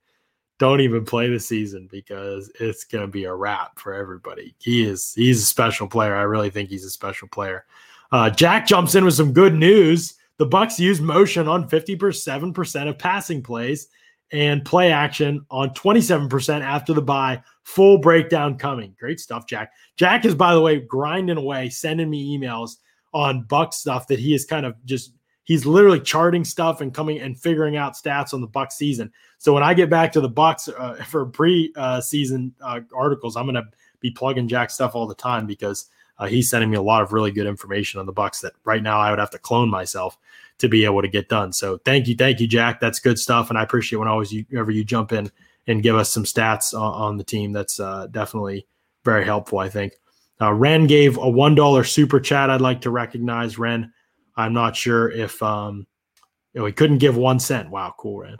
[0.58, 4.56] don't even play the season because it's going to be a wrap for everybody.
[4.58, 6.16] He is he's a special player.
[6.16, 7.64] I really think he's a special player.
[8.10, 10.14] Uh, Jack jumps in with some good news.
[10.38, 13.88] The Bucs use motion on 57% of passing plays
[14.30, 17.42] and play action on 27% after the bye.
[17.64, 18.94] Full breakdown coming.
[18.98, 19.72] Great stuff, Jack.
[19.96, 22.76] Jack is, by the way, grinding away, sending me emails
[23.12, 25.12] on Buck stuff that he is kind of just
[25.44, 29.10] he's literally charting stuff and coming and figuring out stats on the Buck season.
[29.38, 33.54] So when I get back to the Bucs uh, for pre-season uh, articles, I'm going
[33.54, 33.64] to
[34.00, 35.86] be plugging Jack stuff all the time because
[36.18, 38.82] uh, he's sending me a lot of really good information on the Bucs that right
[38.82, 40.18] now I would have to clone myself
[40.58, 41.52] to be able to get done.
[41.52, 42.80] So thank you, thank you, Jack.
[42.80, 45.30] That's good stuff, and I appreciate when always you whenever you jump in
[45.66, 47.52] and give us some stats on, on the team.
[47.52, 48.66] That's uh, definitely
[49.04, 49.58] very helpful.
[49.58, 49.94] I think.
[50.40, 52.50] Uh, Ren gave a one dollar super chat.
[52.50, 53.92] I'd like to recognize Ren.
[54.36, 55.86] I'm not sure if um,
[56.54, 57.70] you know, he couldn't give one cent.
[57.70, 58.36] Wow, cool, Ren.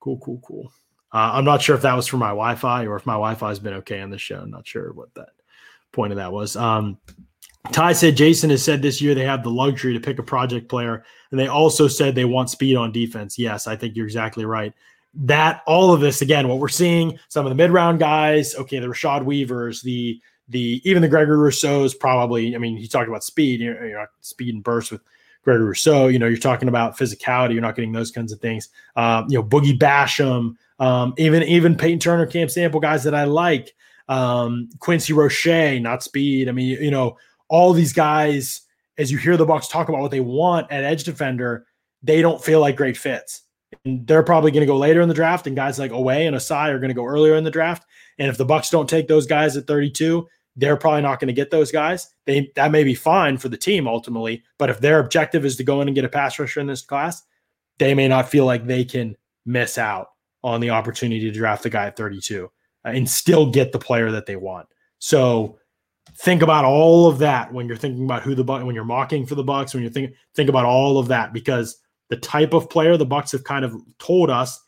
[0.00, 0.72] Cool, cool, cool.
[1.12, 3.58] Uh, I'm not sure if that was for my Wi-Fi or if my Wi-Fi has
[3.58, 4.40] been okay on the show.
[4.40, 5.30] I'm not sure what that
[5.92, 6.56] point of that was.
[6.56, 6.98] Um,
[7.72, 10.68] Ty said Jason has said this year they have the luxury to pick a project
[10.68, 13.38] player, and they also said they want speed on defense.
[13.38, 14.72] Yes, I think you're exactly right.
[15.14, 18.86] That all of this again, what we're seeing, some of the mid-round guys, okay, the
[18.86, 22.54] Rashad Weavers, the the even the Gregory Rousseau's probably.
[22.54, 25.02] I mean, he talked about speed, you know, speed and burst with
[25.42, 26.08] Gregory Rousseau.
[26.08, 27.52] You know, you're talking about physicality.
[27.52, 28.68] You're not getting those kinds of things.
[28.96, 33.24] Um, you know, Boogie Basham, um, even even Peyton Turner, Cam Sample, guys that I
[33.24, 33.74] like.
[34.08, 36.48] Um, Quincy Roche, not speed.
[36.48, 37.16] I mean, you know,
[37.48, 38.62] all these guys.
[38.96, 41.66] As you hear the Bucs talk about what they want at edge defender,
[42.02, 43.42] they don't feel like great fits.
[43.84, 46.34] And they're probably going to go later in the draft, and guys like Oweh and
[46.34, 47.86] Ossai are going to go earlier in the draft.
[48.18, 51.32] And if the Bucs don't take those guys at 32, they're probably not going to
[51.32, 52.08] get those guys.
[52.26, 55.64] They that may be fine for the team ultimately, but if their objective is to
[55.64, 57.22] go in and get a pass rusher in this class,
[57.78, 60.08] they may not feel like they can miss out
[60.42, 62.48] on the opportunity to draft the guy at 32 uh,
[62.84, 64.66] and still get the player that they want.
[64.98, 65.58] So
[66.16, 69.26] think about all of that when you're thinking about who the buck when you're mocking
[69.26, 72.70] for the Bucs, when you're thinking think about all of that because the type of
[72.70, 74.62] player the Bucs have kind of told us,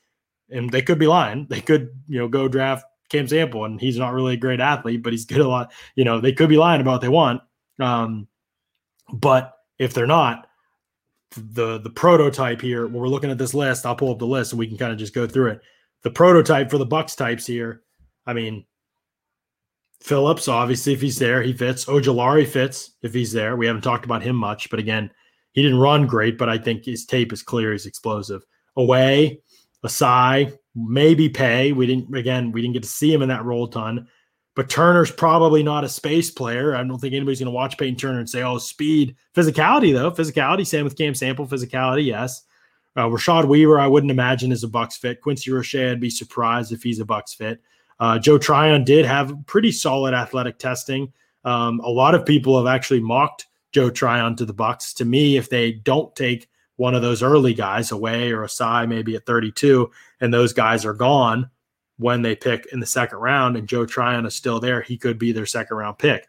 [0.50, 1.46] and they could be lying.
[1.48, 5.02] They could, you know, go draft Cam Sample, and he's not really a great athlete,
[5.02, 5.72] but he's good a lot.
[5.94, 7.42] You know, they could be lying about what they want.
[7.78, 8.28] Um,
[9.12, 10.46] but if they're not,
[11.36, 14.52] the the prototype here, when we're looking at this list, I'll pull up the list
[14.52, 15.60] and we can kind of just go through it.
[16.02, 17.82] The prototype for the Bucs types here,
[18.26, 18.64] I mean,
[20.00, 21.84] Phillips, obviously, if he's there, he fits.
[21.84, 23.56] Ojulari fits if he's there.
[23.56, 25.10] We haven't talked about him much, but again,
[25.52, 27.72] he didn't run great, but I think his tape is clear.
[27.72, 28.42] He's explosive.
[28.78, 29.38] Oweh,
[29.84, 31.72] Ossai, maybe Paye.
[31.72, 34.06] We didn't again, we didn't get to see him in that role ton.
[34.56, 36.74] But Turner's probably not a space player.
[36.74, 40.10] I don't think anybody's going to watch Peyton Turner and say, "Oh, speed, physicality." Though
[40.10, 42.42] physicality, same with Cam Sample, physicality, yes.
[42.96, 45.20] Uh, Rashad Weaver, I wouldn't imagine is a Bucs fit.
[45.20, 47.60] Quincy Roche, I'd be surprised if he's a Bucs fit.
[48.00, 51.12] Uh, Joe Tryon did have pretty solid athletic testing.
[51.44, 54.94] Um, a lot of people have actually mocked Joe Tryon to the Bucs.
[54.96, 59.14] To me, if they don't take one of those early guys Oweh or Ossai maybe
[59.14, 59.90] at 32,
[60.20, 61.50] and those guys are gone
[61.98, 65.18] when they pick in the second round, and Joe Tryon is still there, he could
[65.18, 66.26] be their second round pick.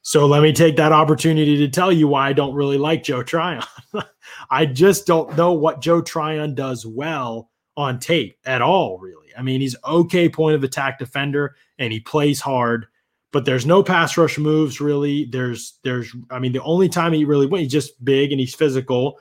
[0.00, 3.22] So let me take that opportunity to tell you why I don't really like Joe
[3.22, 3.62] Tryon.
[4.50, 9.19] I just don't know what Joe Tryon does well on tape at all, really.
[9.36, 12.86] I mean, he's okay point of attack defender and he plays hard,
[13.32, 15.26] but there's no pass rush moves really.
[15.26, 18.54] There's there's I mean, the only time he really went, he's just big and he's
[18.54, 19.18] physical,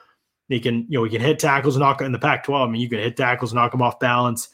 [0.49, 2.68] he can, you know, he can hit tackles, knock in the Pac-12.
[2.68, 4.49] I mean, you can hit tackles, knock him off balance,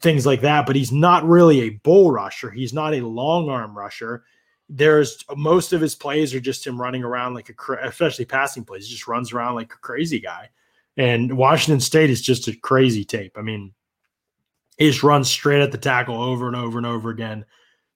[0.00, 0.66] things like that.
[0.66, 2.50] But he's not really a bull rusher.
[2.50, 4.24] He's not a long arm rusher.
[4.68, 8.86] There's most of his plays are just him running around like a, especially passing plays.
[8.86, 10.48] He just runs around like a crazy guy.
[10.96, 13.36] And Washington State is just a crazy tape.
[13.36, 13.74] I mean,
[14.76, 17.44] he just runs straight at the tackle over and over and over again.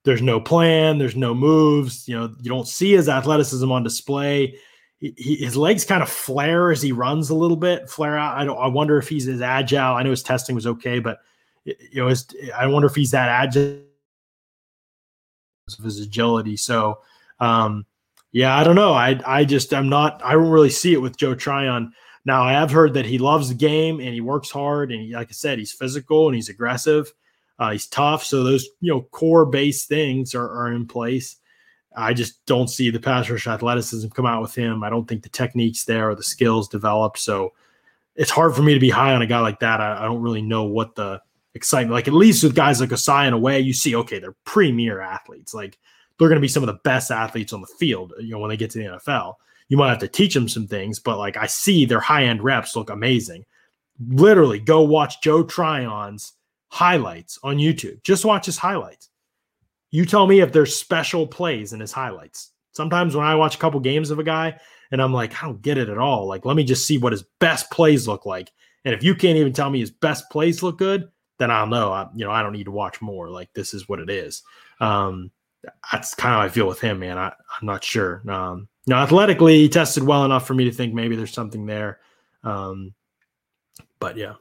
[0.05, 0.99] There's no plan.
[0.99, 2.09] There's no moves.
[2.09, 4.55] You know, you don't see his athleticism on display
[5.01, 8.37] he, his legs kind of flare as he runs a little bit, flare out.
[8.37, 8.59] I don't.
[8.59, 9.97] I wonder if he's as agile.
[9.97, 11.19] I know his testing was okay, but
[11.65, 13.81] you know, his, I wonder if he's that agile
[15.79, 16.57] of his agility.
[16.57, 17.01] So,
[17.39, 17.87] um,
[18.33, 18.93] yeah, I don't know.
[18.93, 20.21] I I just I'm not.
[20.23, 21.93] I don't really see it with Joe Tryon.
[22.25, 25.15] Now I have heard that he loves the game and he works hard and he,
[25.15, 27.13] like I said, he's physical and he's aggressive.
[27.59, 28.25] Uh, he's tough.
[28.25, 31.37] So those you know core base things are, are in place.
[31.97, 34.85] I just don't see the pass rush athleticism come out with him.
[34.85, 37.19] I don't think the techniques there or the skills developed.
[37.19, 37.53] So
[38.15, 39.81] it's hard for me to be high on a guy like that.
[39.81, 41.21] I, I don't really know what the
[41.55, 42.07] excitement like.
[42.07, 45.53] At least with guys like Ossai and Oweh, you see, okay, they're premier athletes.
[45.53, 45.79] Like
[46.19, 48.13] they're going to be some of the best athletes on the field.
[48.21, 49.35] You know, when they get to the NFL,
[49.71, 52.43] You might have to teach them some things, but like I see their high end
[52.43, 53.47] reps look amazing.
[54.09, 56.33] Literally, go watch Joe Tryon's
[56.69, 58.03] highlights on YouTube.
[58.03, 59.11] Just watch his highlights.
[59.93, 62.51] You tell me if there's special plays in his highlights.
[62.73, 64.59] Sometimes when I watch a couple games of a guy
[64.91, 66.27] and I'm like, I don't get it at all.
[66.27, 68.51] Like, let me just see what his best plays look like.
[68.85, 71.93] And if you can't even tell me his best plays look good, then I'll know.
[71.93, 73.29] I, you know, I don't need to watch more.
[73.29, 74.43] Like, this is what it is.
[74.81, 75.31] Um,
[75.93, 77.19] that's kind of how I feel with him, man.
[77.19, 78.23] I, I'm not sure.
[78.29, 82.01] Um, now, athletically, he tested well enough for me to think maybe there's something there.
[82.43, 82.95] Um,
[83.99, 84.35] but yeah,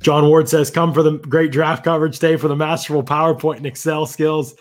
[0.00, 3.66] John Ward says, "Come for the great draft coverage, day for the masterful PowerPoint and
[3.66, 4.54] Excel skills."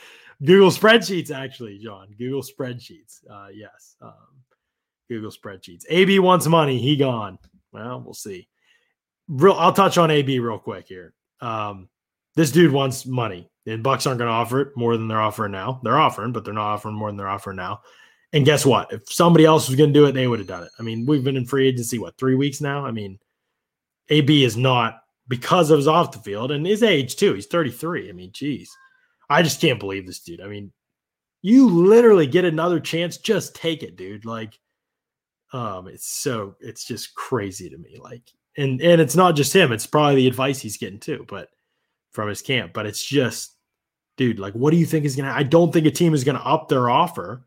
[0.44, 2.08] Google spreadsheets, actually, John.
[2.18, 3.20] Google spreadsheets.
[3.30, 3.96] Uh, yes.
[4.02, 4.14] Um,
[5.08, 5.84] Google spreadsheets.
[5.90, 6.80] AB wants money.
[6.80, 7.38] He gone.
[7.72, 8.48] Well, we'll see.
[9.28, 9.54] Real.
[9.54, 11.14] I'll touch on AB real quick here.
[11.42, 11.90] Um,
[12.36, 15.52] this dude wants money, and Bucks aren't going to offer it more than they're offering
[15.52, 15.80] now.
[15.84, 17.82] They're offering, but they're not offering more than they're offering now.
[18.34, 18.94] And guess what?
[18.94, 20.72] If somebody else was going to do it, they would have done it.
[20.80, 22.86] I mean, we've been in free agency what three weeks now.
[22.86, 23.20] I mean,
[24.10, 27.34] AB is not because of his off the field and his age too.
[27.34, 28.10] He's 33.
[28.10, 28.72] I mean, geez.
[29.30, 30.42] I just can't believe this dude.
[30.42, 30.72] I mean,
[31.42, 34.26] you literally get another chance, just take it, dude.
[34.26, 34.60] Like,
[35.54, 37.98] um, it's so it's just crazy to me.
[38.00, 38.24] Like,
[38.58, 41.50] and and it's not just him, it's probably the advice he's getting too, but
[42.12, 42.74] from his camp.
[42.74, 43.56] But it's just,
[44.18, 46.40] dude, like, what do you think is gonna I don't think a team is gonna
[46.40, 47.46] up their offer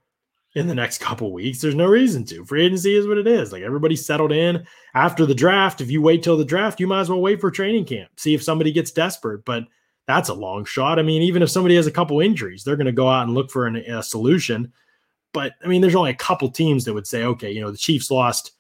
[0.55, 1.61] in the next couple weeks.
[1.61, 2.45] There's no reason to.
[2.45, 3.53] Free agency is what it is.
[3.53, 5.81] Like everybody's settled in after the draft.
[5.81, 8.11] If you wait till the draft, you might as well wait for training camp.
[8.17, 9.45] See if somebody gets desperate.
[9.45, 9.65] But
[10.07, 10.99] that's a long shot.
[10.99, 13.35] I mean, even if somebody has a couple injuries, they're going to go out and
[13.35, 14.73] look for an, a solution.
[15.33, 17.79] But I mean, there's only a couple teams that would say, okay, you know, the
[17.79, 18.53] Chiefs lost,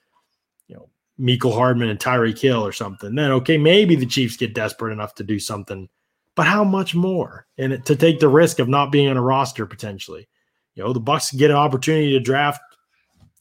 [0.66, 0.88] you know,
[1.20, 3.14] Mecole Hardman and Tyreek Hill or something.
[3.14, 5.88] Then okay, maybe the Chiefs get desperate enough to do something.
[6.34, 7.46] But how much more?
[7.58, 10.28] And to take the risk of not being on a roster potentially.
[10.74, 12.60] You know, the Bucs get an opportunity to draft.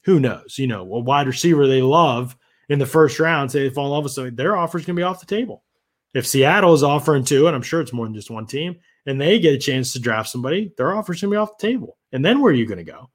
[0.04, 0.58] Who knows?
[0.58, 2.36] You know, a wide receiver they love
[2.70, 3.52] in the first round.
[3.52, 5.64] Say they fall in love with so their offer's going to be off the table.
[6.14, 8.76] If Seattle is offering two, and I'm sure it's more than just one team,
[9.06, 11.98] and they get a chance to draft somebody, their offer's gonna be off the table.
[12.12, 13.10] And then where are you gonna go?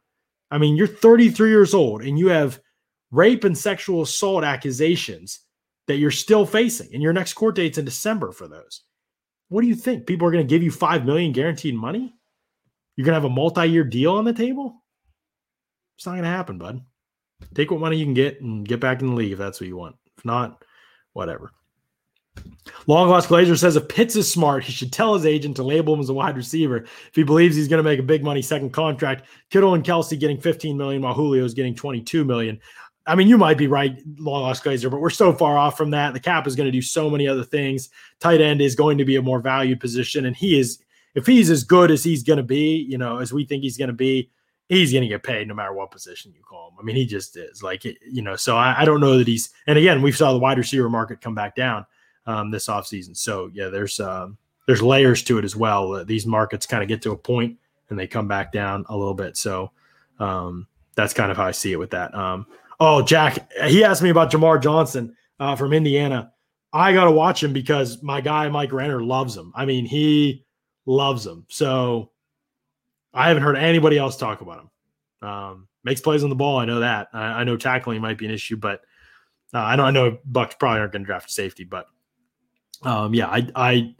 [0.50, 2.60] I mean, you're 33 years old and you have
[3.10, 5.40] rape and sexual assault accusations
[5.86, 8.82] that you're still facing, and your next court date's in December for those.
[9.48, 10.06] What do you think?
[10.06, 12.14] People are gonna give you five million guaranteed money?
[12.98, 14.82] You're gonna have a multi-year deal on the table?
[15.96, 16.80] It's not gonna happen, bud.
[17.54, 19.68] Take what money you can get and get back in the league if that's what
[19.68, 19.94] you want.
[20.16, 20.64] If not,
[21.12, 21.52] whatever.
[22.88, 25.94] Long Lost Glazer says if Pitts is smart, he should tell his agent to label
[25.94, 28.42] him as a wide receiver if he believes he's going to make a big money
[28.42, 29.26] second contract.
[29.50, 32.58] Kittle and Kelce getting 15 million while Julio is getting 22 million.
[33.06, 35.90] I mean, you might be right, Long Lost Glazer, but we're so far off from
[35.92, 36.14] that.
[36.14, 37.90] The cap is going to do so many other things.
[38.18, 40.80] Tight end is going to be a more valued position, and he is
[41.18, 43.76] if he's as good as he's going to be, you know, as we think he's
[43.76, 44.30] going to be,
[44.68, 46.76] he's going to get paid no matter what position you call him.
[46.78, 49.50] I mean, he just is like, you know, so I, I don't know that he's,
[49.66, 51.84] and again, we saw the wide receiver market come back down
[52.26, 53.16] um, this offseason.
[53.16, 55.94] So yeah, there's um, there's layers to it as well.
[55.94, 57.58] Uh, these markets kind of get to a point
[57.90, 59.36] and they come back down a little bit.
[59.36, 59.72] So
[60.20, 62.14] um, that's kind of how I see it with that.
[62.14, 62.46] Um,
[62.78, 66.32] oh, Jack, he asked me about Jamar Johnson uh, from Indiana.
[66.72, 69.52] I got to watch him because my guy Mike Renner loves him.
[69.56, 70.44] I mean, he
[70.88, 71.44] loves him.
[71.48, 72.10] So
[73.12, 75.28] I haven't heard anybody else talk about him.
[75.28, 76.58] Um, makes plays on the ball.
[76.58, 77.08] I know that.
[77.12, 78.80] I, I know tackling might be an issue, but
[79.52, 81.86] uh, I know I know Bucs probably aren't going to draft safety, but
[82.82, 83.94] um, yeah, I I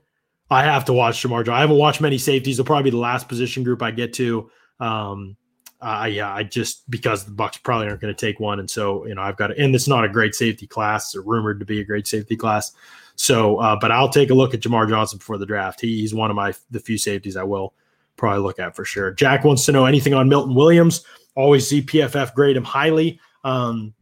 [0.51, 1.47] I have to watch Jamar.
[1.49, 2.57] I haven't watched many safeties.
[2.57, 4.51] They'll probably be the last position group I get to.
[4.81, 5.37] Um,
[5.81, 9.07] uh, yeah, I just because the Bucs probably aren't going to take one, and so
[9.07, 11.15] you know I've got to, and it's not a great safety class.
[11.15, 12.73] It's rumored to be a great safety class.
[13.19, 15.81] So, uh, but I'll take a look at Jamar Johnson before the draft.
[15.81, 17.75] He, he's one of my the few safeties I will
[18.17, 19.13] probably look at for sure.
[19.13, 21.05] Jack wants to know anything on Milton Williams.
[21.35, 23.21] Always see PFF grade him highly.
[23.45, 23.93] Um,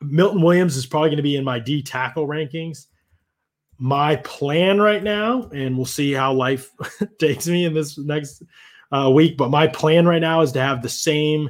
[0.00, 2.86] Milton Williams is probably going to be in my D tackle rankings
[3.82, 6.70] my plan right now, and we'll see how life
[7.18, 8.44] takes me in this next
[8.92, 9.36] uh, week.
[9.36, 11.48] But my plan right now is to have the same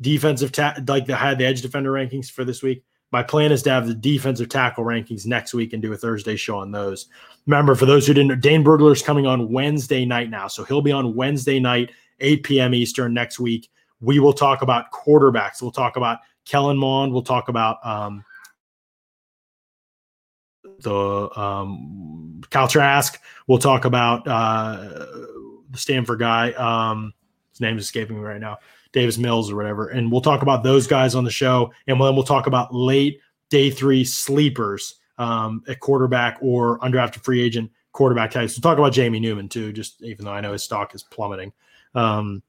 [0.00, 2.84] defensive ta- like I had the edge defender rankings for this week.
[3.12, 6.36] My plan is to have the defensive tackle rankings next week and do a Thursday
[6.36, 7.08] show on those.
[7.46, 10.46] Remember, for those who didn't know, Dane Brugler is coming on Wednesday night now.
[10.46, 11.90] So he'll be on Wednesday night,
[12.20, 12.74] 8 p.m.
[12.74, 13.68] Eastern next week.
[14.00, 15.60] We will talk about quarterbacks.
[15.60, 17.12] We'll talk about Kellen Mond.
[17.12, 18.24] We'll talk about um,
[20.80, 23.20] the um, Kyle Trask.
[23.46, 24.76] We'll talk about uh,
[25.70, 26.52] the Stanford guy.
[26.52, 27.12] Um,
[27.50, 28.58] his name is escaping me right now.
[28.92, 29.88] Davis Mills or whatever.
[29.88, 31.72] And we'll talk about those guys on the show.
[31.86, 37.42] And then we'll talk about late day three sleepers um, at quarterback or undrafted free
[37.42, 38.56] agent quarterback types.
[38.56, 41.52] We'll talk about Jamie Newman too, just even though I know his stock is plummeting.
[41.94, 42.42] Um,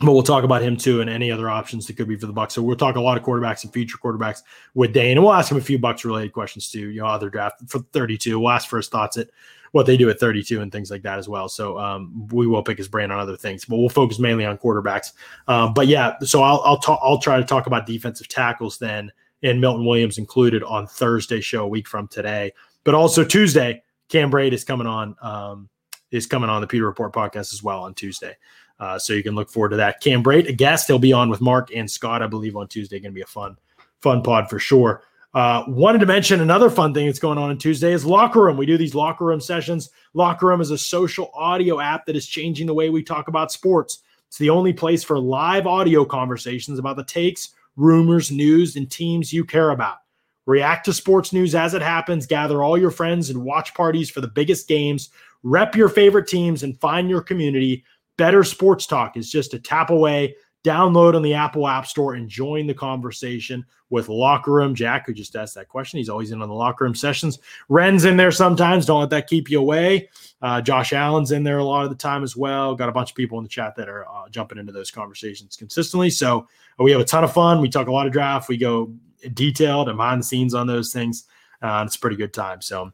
[0.00, 2.32] but we'll talk about him too and any other options that could be for the
[2.32, 2.52] Bucs.
[2.52, 4.42] So we'll talk a lot of quarterbacks and future quarterbacks
[4.74, 6.88] with Dane, and we'll ask him a few Bucs related questions too.
[6.90, 8.38] You know, other draft for 32.
[8.38, 9.28] We'll ask for his thoughts at
[9.72, 11.48] what they do at 32 and things like that as well.
[11.48, 14.58] So um, we will pick his brain on other things, but we'll focus mainly on
[14.58, 15.12] quarterbacks.
[15.48, 19.10] Um, but yeah, so I'll I'll, talk, I'll try to talk about defensive tackles then,
[19.42, 22.52] and Milton Williams included on Thursday show a week from today,
[22.84, 23.82] but also Tuesday.
[24.08, 25.68] Cam Brate is coming on um,
[26.10, 28.36] is coming on the Pewter Report podcast as well on Tuesday.
[28.78, 30.00] Uh, so you can look forward to that.
[30.00, 32.98] Cam Brate, a guest, he'll be on with Mark and Scott, I believe, on Tuesday.
[32.98, 33.56] Going to be a fun,
[34.00, 35.02] fun pod for sure.
[35.34, 38.58] Uh, wanted to mention another fun thing that's going on on Tuesday is Locker Room.
[38.58, 39.90] We do these Locker Room sessions.
[40.12, 43.50] Locker Room is a social audio app that is changing the way we talk about
[43.50, 44.02] sports.
[44.28, 49.32] It's the only place for live audio conversations about the takes, rumors, news, and teams
[49.32, 49.98] you care about.
[50.44, 54.20] React to sports news as it happens, gather all your friends and watch parties for
[54.20, 55.10] the biggest games,
[55.42, 57.84] rep your favorite teams, and find your community
[58.18, 60.36] Better Sports Talk is just a tap away.
[60.64, 64.74] Download on the Apple App Store and join the conversation with Locker Room.
[64.74, 67.40] Jack, who just asked that question, he's always in on the Locker Room sessions.
[67.68, 68.86] Ren's in there sometimes.
[68.86, 70.08] Don't let that keep you away.
[70.40, 72.74] Uh, Josh Allen's in there a lot of the time as well.
[72.74, 75.56] Got a bunch of people in the chat that are uh, jumping into those conversations
[75.56, 76.10] consistently.
[76.10, 76.46] So
[76.78, 77.60] uh, we have a ton of fun.
[77.60, 78.48] We talk a lot of draft.
[78.48, 78.94] We go
[79.34, 81.24] detailed and behind the scenes on those things.
[81.60, 82.60] Uh, it's a pretty good time.
[82.62, 82.92] So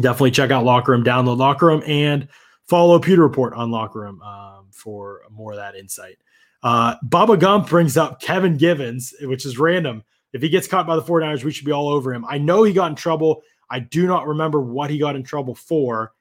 [0.00, 2.28] definitely check out Locker Room, download Locker Room, and
[2.66, 6.18] follow Pewter Report on Locker Room um, for more of that insight.
[6.64, 10.02] Uh, Bubba Gump brings up Kevin Givens, which is random.
[10.32, 12.24] If he gets caught by the 49ers, we should be all over him.
[12.26, 13.42] I know he got in trouble.
[13.70, 16.12] I do not remember what he got in trouble for.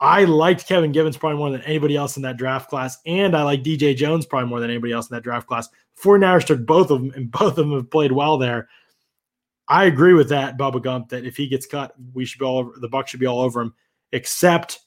[0.00, 3.44] I liked Kevin Givens probably more than anybody else in that draft class, and I
[3.44, 5.68] like DJ Jones probably more than anybody else in that draft class.
[6.02, 8.68] 49ers took both of them, and both of them have played well there.
[9.68, 12.58] I agree with that, Bubba Gump, that if he gets cut, we should be all
[12.58, 13.74] over the Bucs should be all over him,
[14.12, 14.80] except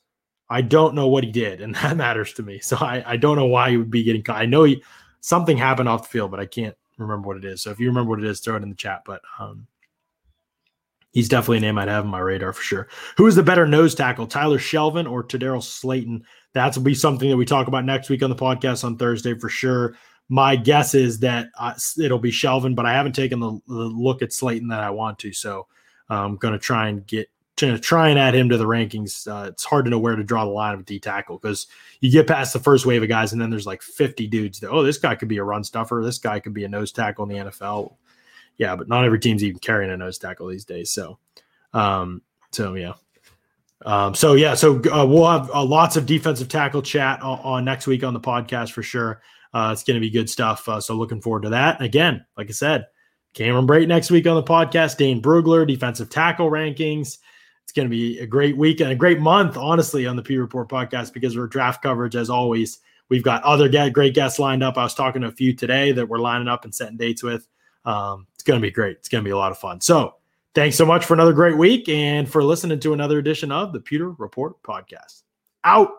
[0.49, 2.59] I don't know what he did, and that matters to me.
[2.59, 4.41] So I, I don't know why he would be getting caught.
[4.41, 4.83] I know he
[5.21, 7.61] something happened off the field, but I can't remember what it is.
[7.61, 9.03] So if you remember what it is, throw it in the chat.
[9.05, 9.67] But um,
[11.11, 12.87] he's definitely a name I'd have on my radar for sure.
[13.17, 16.23] Who is the better nose tackle, Tyler Shelvin or Tedarrell Slayton?
[16.53, 19.37] That's will be something that we talk about next week on the podcast on Thursday
[19.37, 19.95] for sure.
[20.29, 24.21] My guess is that uh, it'll be Shelvin, but I haven't taken the, the look
[24.21, 25.31] at Slayton that I want to.
[25.31, 25.67] So
[26.09, 29.49] I'm going to try and get to try and add him to the rankings, uh,
[29.49, 31.67] it's hard to know where to draw the line of D tackle because
[32.01, 34.69] you get past the first wave of guys, and then there's like 50 dudes that,
[34.69, 36.01] oh, this guy could be a run stuffer.
[36.03, 37.95] This guy could be a nose tackle in the NFL.
[38.57, 40.91] Yeah, but not every team's even carrying a nose tackle these days.
[40.91, 41.17] So,
[41.73, 42.93] um, so yeah.
[43.85, 47.65] Um, so yeah, so uh, we'll have uh, lots of defensive tackle chat on, on,
[47.65, 49.21] next week on the podcast for sure.
[49.53, 50.67] Uh, it's going to be good stuff.
[50.67, 51.81] Uh, so looking forward to that.
[51.81, 52.87] Again, like I said,
[53.33, 54.97] Cameron Brate next week on the podcast.
[54.97, 57.19] Dane Brugler, defensive tackle rankings
[57.67, 60.37] it's going to be a great week and a great month, honestly, on the P
[60.37, 62.79] Report podcast because we're draft coverage as always.
[63.09, 64.77] We've got other great guests lined up.
[64.77, 67.45] I was talking to a few today that we're lining up and setting dates with.
[67.83, 68.95] Um, it's going to be great.
[68.95, 69.81] It's going to be a lot of fun.
[69.81, 70.15] So,
[70.55, 73.81] thanks so much for another great week and for listening to another edition of the
[73.81, 75.23] Pewter Report podcast.
[75.65, 75.89] Out.